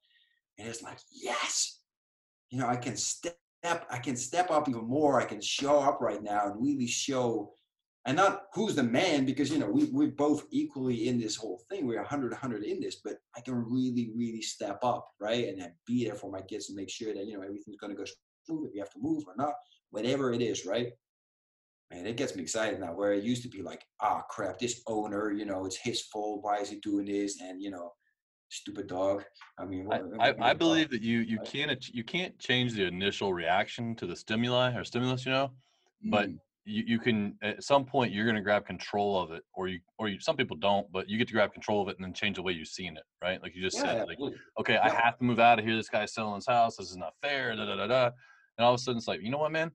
[0.57, 1.81] And it's like, yes,
[2.49, 5.19] you know, I can step, I can step up even more.
[5.19, 7.53] I can show up right now and really show,
[8.05, 11.61] and not who's the man, because you know we we're both equally in this whole
[11.69, 11.87] thing.
[11.87, 16.05] We're 100, 100 in this, but I can really, really step up, right, and be
[16.05, 18.09] there for my kids and make sure that you know everything's going to go
[18.45, 18.67] smooth.
[18.67, 19.53] If we have to move or not
[19.95, 20.91] whatever it is, right?
[21.91, 22.93] Man, it gets me excited now.
[22.93, 26.01] Where it used to be like, ah, oh, crap, this owner, you know, it's his
[26.01, 26.39] fault.
[26.43, 27.39] Why is he doing this?
[27.41, 27.91] And you know,
[28.49, 29.23] stupid dog.
[29.59, 33.33] I mean, I, I, I believe that you you can't you can't change the initial
[33.33, 35.51] reaction to the stimuli or stimulus, you know,
[36.05, 36.37] but mm.
[36.65, 39.79] you, you can at some point you're going to grab control of it, or you
[39.99, 42.13] or you, some people don't, but you get to grab control of it and then
[42.13, 43.41] change the way you've seen it, right?
[43.41, 44.17] Like you just yeah, said, like,
[44.59, 44.85] okay, yeah.
[44.85, 45.75] I have to move out of here.
[45.75, 46.77] This guy's selling his house.
[46.77, 47.55] This is not fair.
[47.55, 48.09] Da da da da.
[48.57, 49.71] And all of a sudden, it's like, you know what, man?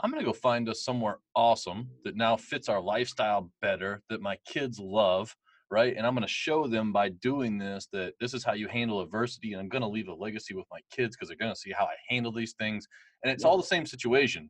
[0.00, 4.20] I'm going to go find us somewhere awesome that now fits our lifestyle better, that
[4.20, 5.34] my kids love,
[5.70, 5.96] right?
[5.96, 9.00] And I'm going to show them by doing this that this is how you handle
[9.00, 9.52] adversity.
[9.52, 11.72] And I'm going to leave a legacy with my kids because they're going to see
[11.72, 12.86] how I handle these things.
[13.24, 14.48] And it's all the same situation,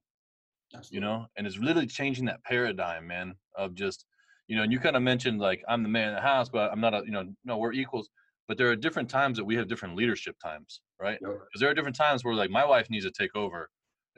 [0.74, 0.96] Absolutely.
[0.96, 1.26] you know?
[1.36, 4.04] And it's literally changing that paradigm, man, of just,
[4.48, 6.70] you know, and you kind of mentioned like, I'm the man in the house, but
[6.70, 8.10] I'm not a, you know, no, we're equals.
[8.48, 11.18] But there are different times that we have different leadership times, right?
[11.20, 11.60] Because yep.
[11.60, 13.68] there are different times where like my wife needs to take over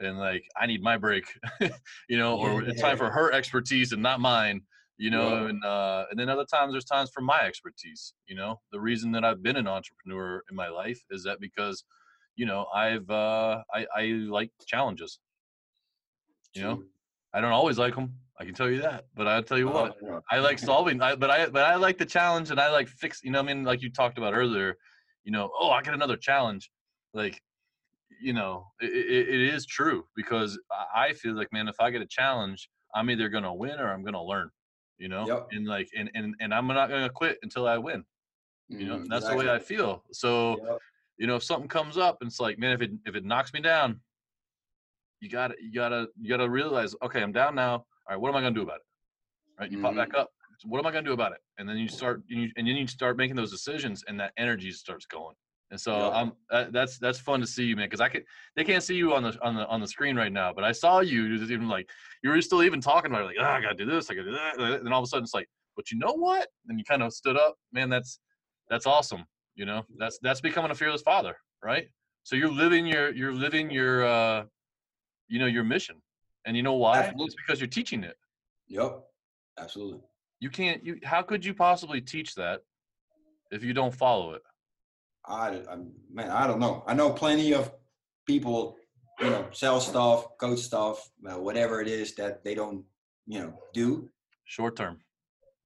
[0.01, 1.25] and like I need my break,
[2.09, 4.61] you know, or it's time for her expertise and not mine,
[4.97, 5.49] you know, yeah.
[5.49, 8.59] and uh, and then other times there's times for my expertise, you know.
[8.71, 11.83] The reason that I've been an entrepreneur in my life is that because,
[12.35, 15.19] you know, I've uh, I I like challenges.
[16.53, 16.83] You know,
[17.33, 18.19] I don't always like them.
[18.39, 19.93] I can tell you that, but I'll tell you Uh-huh.
[20.03, 21.01] what, I like solving.
[21.01, 23.23] I, but I but I like the challenge, and I like fix.
[23.23, 24.77] You know, I mean, like you talked about earlier.
[25.23, 26.71] You know, oh, I got another challenge.
[27.13, 27.41] Like,
[28.19, 30.59] you know, it, it, is true because
[30.95, 34.03] I- feel like, man, if I get a challenge, I'm either gonna win or I'm
[34.03, 34.49] gonna learn.
[34.97, 35.47] You know, Yep.
[35.51, 38.05] and like, and and and I'm not gonna quit until I win.
[38.69, 40.03] You know, and that's the way I feel.
[40.11, 40.79] So, Yep.
[41.17, 43.53] you know, if something comes up, and it's like, man, if it if it knocks
[43.53, 43.99] me down,
[45.19, 47.73] you gotta you gotta you gotta realize, okay, I'm down now.
[47.73, 48.85] All right, what am I gonna do about it?
[49.59, 50.21] Right, you pop back mm-hmm.
[50.21, 50.29] up.
[50.59, 51.39] So what am I gonna do about it?
[51.57, 54.71] And then you start, you, and then you start making those decisions, and that energy
[54.71, 55.35] starts going.
[55.71, 56.13] And so Yep.
[56.13, 57.85] I'm uh, that's that's fun to see you, man.
[57.85, 60.31] Because I could they can't see you on the on the on the screen right
[60.31, 61.29] now, but I saw you.
[61.29, 61.89] Was even like
[62.23, 64.27] you were still even talking about it, like, oh, I gotta do this, I gotta
[64.27, 64.59] do that.
[64.59, 65.47] And then all of a sudden it's like,
[65.77, 66.49] but you know what?
[66.67, 67.89] And you kind of stood up, man.
[67.89, 68.19] That's
[68.69, 69.25] that's awesome.
[69.55, 71.87] You know, that's that's becoming a fearless father, right?
[72.23, 74.43] So you're living your you're living your uh,
[75.31, 75.95] you know, your mission.
[76.45, 77.13] And you know why?
[77.15, 78.15] It's because you're teaching it.
[78.67, 79.03] Yep.
[79.59, 80.01] Absolutely.
[80.39, 80.83] You can't.
[80.83, 82.61] You how could you possibly teach that
[83.51, 84.41] if you don't follow it?
[85.25, 85.75] I, I
[86.11, 86.83] man, I don't know.
[86.87, 87.71] I know plenty of
[88.25, 88.77] people,
[89.19, 92.83] you know, sell stuff, coach stuff, uh, whatever it is that they don't,
[93.27, 94.09] you know, do.
[94.45, 94.99] Short term.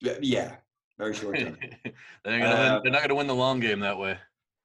[0.02, 0.56] Yeah, Yeah,
[0.98, 1.58] very short term.
[2.24, 4.18] they're, gonna win, Uh, they're not going to win the long game that way.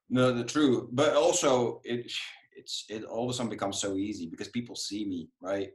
[0.08, 2.10] no, the true, but also it,
[2.56, 5.70] it's it all of a sudden becomes so easy because people see me, right?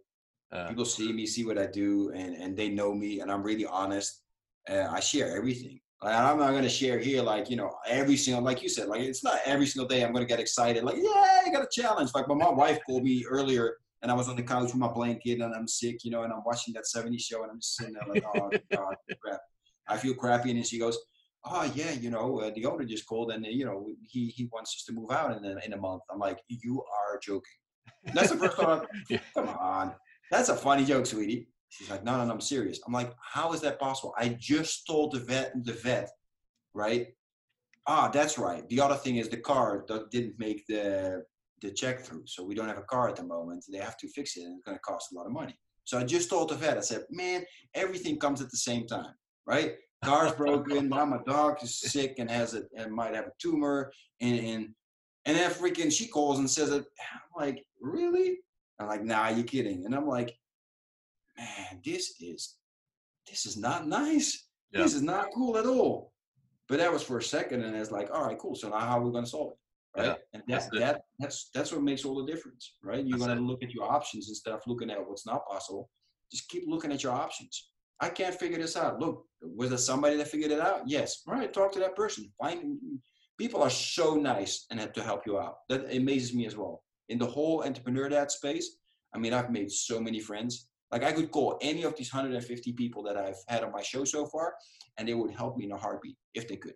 [0.52, 3.44] Uh, people see me, see what I do, and and they know me, and I'm
[3.44, 4.22] really honest.
[4.70, 5.80] Uh, I share everything.
[6.06, 9.02] Like, I'm not gonna share here, like you know, every single, like you said, like
[9.02, 12.12] it's not every single day I'm gonna get excited, like yeah, I got a challenge.
[12.14, 14.88] Like, but my wife called me earlier, and I was on the couch with my
[14.88, 17.76] blanket, and I'm sick, you know, and I'm watching that '70s show, and I'm just
[17.76, 19.40] sitting there like, oh god, crap.
[19.88, 20.96] I feel crappy, and then she goes,
[21.44, 24.48] oh yeah, you know, uh, the owner just called, and uh, you know, he he
[24.54, 26.04] wants us to move out in a, in a month.
[26.12, 27.42] I'm like, you are joking.
[28.14, 28.84] That's the first time.
[29.10, 29.22] Yeah.
[29.34, 29.96] Come on.
[30.30, 31.48] That's a funny joke, sweetie.
[31.76, 32.80] She's like, no, no, no, I'm serious.
[32.88, 34.14] I'm like, how is that possible?
[34.18, 36.10] I just told the vet, the vet,
[36.74, 37.08] right?
[37.86, 38.68] Ah, that's right.
[38.70, 41.24] The other thing is the car that didn't make the
[41.62, 43.66] the check through, so we don't have a car at the moment.
[43.72, 45.58] They have to fix it, and it's going to cost a lot of money.
[45.84, 46.78] So I just told the vet.
[46.78, 49.14] I said, man, everything comes at the same time,
[49.46, 49.76] right?
[50.04, 50.90] Car's broken.
[50.90, 54.70] now my dog is sick and has a and might have a tumor, and and
[55.26, 56.86] and then freaking she calls and says it.
[57.14, 58.38] I'm like, really?
[58.80, 59.86] I'm like, nah, you kidding?
[59.86, 60.38] And I'm like,
[61.38, 62.56] man, this is
[63.30, 64.48] this is not nice.
[64.72, 64.84] Yeah.
[64.84, 66.14] This is not cool at all.
[66.68, 68.56] But that was for a second, and it's like, all right, cool.
[68.56, 70.00] So now how are we gonna solve it?
[70.00, 70.08] Right?
[70.08, 73.06] Yeah, And that's that, that that's that's what makes all the difference, right?
[73.06, 73.46] You're That's gonna it.
[73.46, 75.90] look at your options instead of looking at what's not possible.
[76.32, 77.70] Just keep looking at your options.
[78.02, 79.00] I can't figure this out.
[79.00, 80.82] Look, was there somebody that figured it out?
[80.86, 81.22] Yes.
[81.28, 82.30] All right, talk to that person.
[82.42, 82.98] Find mm,
[83.38, 85.60] people are so nice and have to help you out.
[85.70, 86.84] That amazes me as well.
[87.08, 88.78] In the whole entrepreneur dad space,
[89.14, 90.68] I mean, I've made so many friends.
[90.92, 94.04] Like I could call any of these 150 people that I've had on my show
[94.06, 94.54] so far,
[94.98, 96.76] and they would help me in a heartbeat if they could.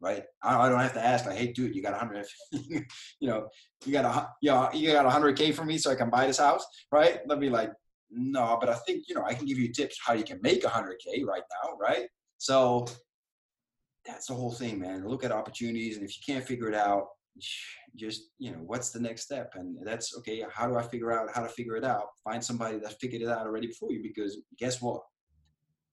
[0.00, 0.24] Right?
[0.42, 1.26] I, I don't have to ask.
[1.26, 2.86] Like, hey, dude, you got 150.
[3.20, 3.48] you know,
[3.84, 6.38] you got a, you know, you got 100k for me so I can buy this
[6.38, 7.20] house, right?
[7.26, 7.72] They'll be like,
[8.10, 10.62] no, but I think you know I can give you tips how you can make
[10.62, 12.06] 100k right now, right?
[12.38, 12.86] So
[14.06, 15.08] that's the whole thing, man.
[15.08, 17.08] Look at opportunities, and if you can't figure it out,
[17.96, 20.44] just you know what's the next step, and that's okay.
[20.52, 22.06] How do I figure out how to figure it out?
[22.22, 25.02] Find somebody that figured it out already for you, because guess what,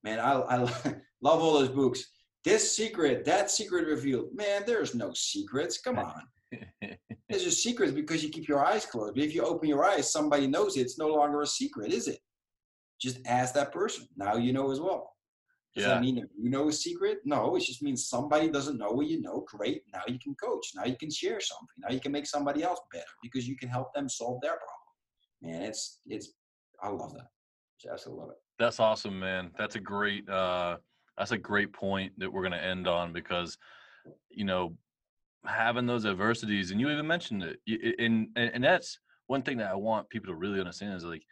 [0.04, 0.58] man, I, I
[1.22, 2.06] love all those books.
[2.44, 4.30] This secret, that secret revealed.
[4.34, 5.80] Man, there's no secrets.
[5.80, 6.22] Come on.
[7.30, 9.16] There's just secrets because you keep your eyes closed.
[9.16, 10.82] But if you open your eyes, somebody knows it.
[10.82, 12.20] It's no longer a secret, is it?
[13.00, 14.08] Just ask that person.
[14.18, 15.11] Now you know as well.
[15.76, 15.94] Does Yeah.
[15.94, 17.20] that mean that you know a secret?
[17.24, 19.46] No, it just means somebody doesn't know what you know.
[19.48, 19.84] Great.
[19.94, 20.72] Now you can coach.
[20.76, 21.68] Now you can share something.
[21.78, 24.78] Now you can make somebody else better because you can help them solve their problem.
[25.42, 26.34] Man, it's it's
[26.82, 27.28] I love that.
[27.82, 28.38] Just love it.
[28.60, 29.52] That's awesome, man.
[29.58, 30.78] That's a great uh
[31.18, 33.58] that's a great point that we're going to end on because
[34.30, 34.76] you know
[35.46, 39.42] having those adversities and you even mentioned it y- i- and and and that's one
[39.42, 41.24] thing that I want people to really understand is like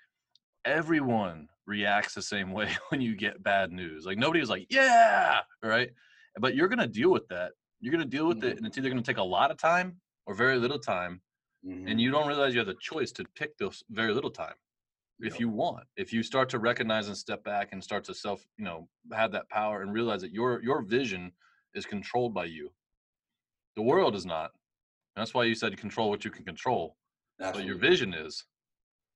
[0.65, 4.05] everyone reacts the same way when you get bad news.
[4.05, 5.91] Like nobody is like, "Yeah," right?
[6.39, 7.53] But you're going to deal with that.
[7.81, 8.57] You're going to deal with it Mhm.
[8.57, 11.21] and it's either going to take a lot of time or very little time
[11.65, 11.89] Mhm.
[11.89, 14.55] and you don't realize you have the choice to pick those very little time
[15.19, 15.39] if Yep.
[15.41, 18.65] you want if you start to recognize and step back and start to self you
[18.65, 21.33] know have that power and realize that your your vision
[21.73, 22.73] is controlled by you
[23.75, 24.51] the world is not
[25.15, 26.97] that's why you said control what you can control
[27.39, 28.45] but your vision is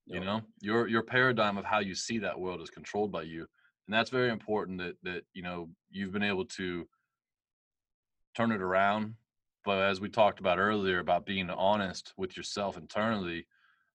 [0.06, 3.39] you know your your paradigm of how you see that world is controlled by you
[3.88, 6.88] and that's very important that that you know you've been able to
[8.36, 9.16] turn it around
[9.64, 13.47] but as we talked about earlier about being honest with yourself internally,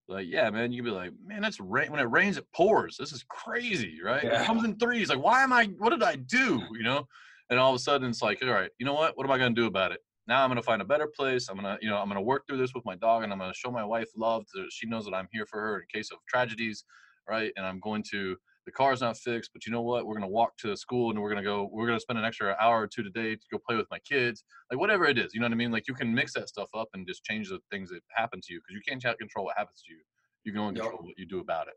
[0.08, 1.90] like yeah, man, you can be like, man, that's rain.
[1.90, 2.96] When it rains, it pours.
[2.96, 4.24] This is crazy, right?
[4.24, 4.42] Yeah.
[4.42, 5.10] It comes in threes.
[5.10, 5.66] Like, why am I?
[5.78, 6.62] What did I do?
[6.72, 7.06] You know?
[7.50, 9.16] And all of a sudden, it's like, all right, you know what?
[9.16, 10.00] What am I gonna do about it?
[10.28, 11.48] Now I'm gonna find a better place.
[11.48, 13.54] I'm gonna, you know, I'm gonna work through this with my dog, and I'm gonna
[13.54, 14.44] show my wife love.
[14.48, 16.84] So she knows that I'm here for her in case of tragedies,
[17.28, 17.52] right?
[17.56, 18.36] And I'm going to.
[18.66, 20.06] The car's not fixed, but you know what?
[20.06, 21.70] We're gonna walk to school, and we're gonna go.
[21.72, 24.44] We're gonna spend an extra hour or two today to go play with my kids.
[24.70, 25.72] Like whatever it is, you know what I mean?
[25.72, 28.52] Like you can mix that stuff up and just change the things that happen to
[28.52, 30.00] you because you can't control what happens to you.
[30.44, 30.82] You can only Yep.
[30.82, 31.74] control what you do about it.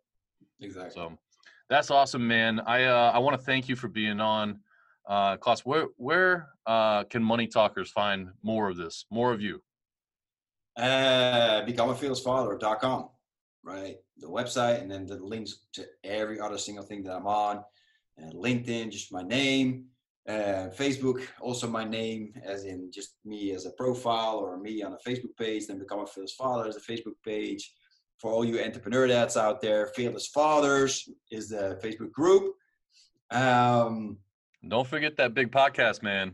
[0.60, 1.02] Exactly.
[1.02, 1.18] So
[1.70, 2.60] that's awesome, man.
[2.60, 4.60] I uh, I want to thank you for being on.
[5.12, 9.62] Uh, Klaus, where where uh, can money talkers find more of this, more of you?
[10.78, 13.09] uh, becomeafearlessfather.com,
[13.64, 13.97] right?
[14.18, 17.64] The website, and then the links to every other single thing that I'm on.
[18.18, 19.86] And LinkedIn, just my name.
[20.28, 24.93] Uh, Facebook, also my name, as in just me as a profile or me on
[24.93, 25.68] a Facebook page.
[25.68, 27.74] Then Become a Fearless Father is the Facebook page.
[28.20, 32.53] For all you entrepreneur dads out there, Fearless Fathers is the Facebook group.
[33.32, 34.18] Um,
[34.68, 36.34] Don't forget that big podcast, man.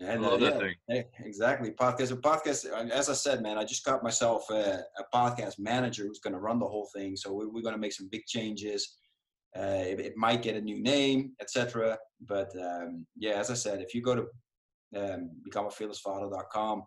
[0.00, 1.04] and love uh, that thing.
[1.18, 1.72] exactly.
[1.72, 2.12] Podcast.
[2.12, 2.66] A podcast.
[2.90, 6.40] As I said, man, I just got myself a, a podcast manager who's going to
[6.40, 7.16] run the whole thing.
[7.16, 8.96] So we, we're going to make some big changes.
[9.56, 11.98] Uh, it, it might get a new name, etc.
[12.26, 14.26] But um, yeah, as I said, if you go to
[14.96, 16.82] um, becomeafearlessfather.com,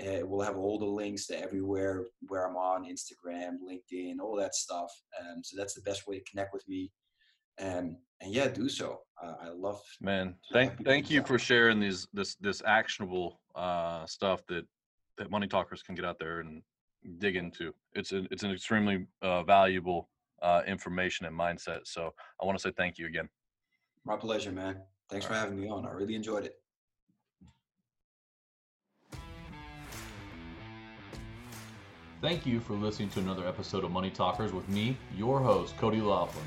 [0.00, 4.54] uh, we'll have all the links to everywhere where I'm on Instagram, LinkedIn, all that
[4.54, 4.90] stuff.
[5.20, 6.90] Um, so that's the best way to connect with me.
[7.60, 9.00] Um, and yeah, do so.
[9.22, 14.42] Uh, I love Man, thank thank you for sharing these this this actionable uh, stuff
[14.48, 14.64] that
[15.18, 16.62] that money talkers can get out there and
[17.18, 17.72] dig into.
[17.92, 20.08] It's an it's an extremely uh, valuable
[20.42, 21.80] uh, information and mindset.
[21.84, 22.12] So
[22.42, 23.28] I want to say thank you again.
[24.04, 24.80] My pleasure, man.
[25.08, 25.86] Thanks for having me on.
[25.86, 26.56] I really enjoyed it.
[32.20, 36.00] Thank you for listening to another episode of Money Talkers with me, your host, Cody
[36.00, 36.46] Laughlin.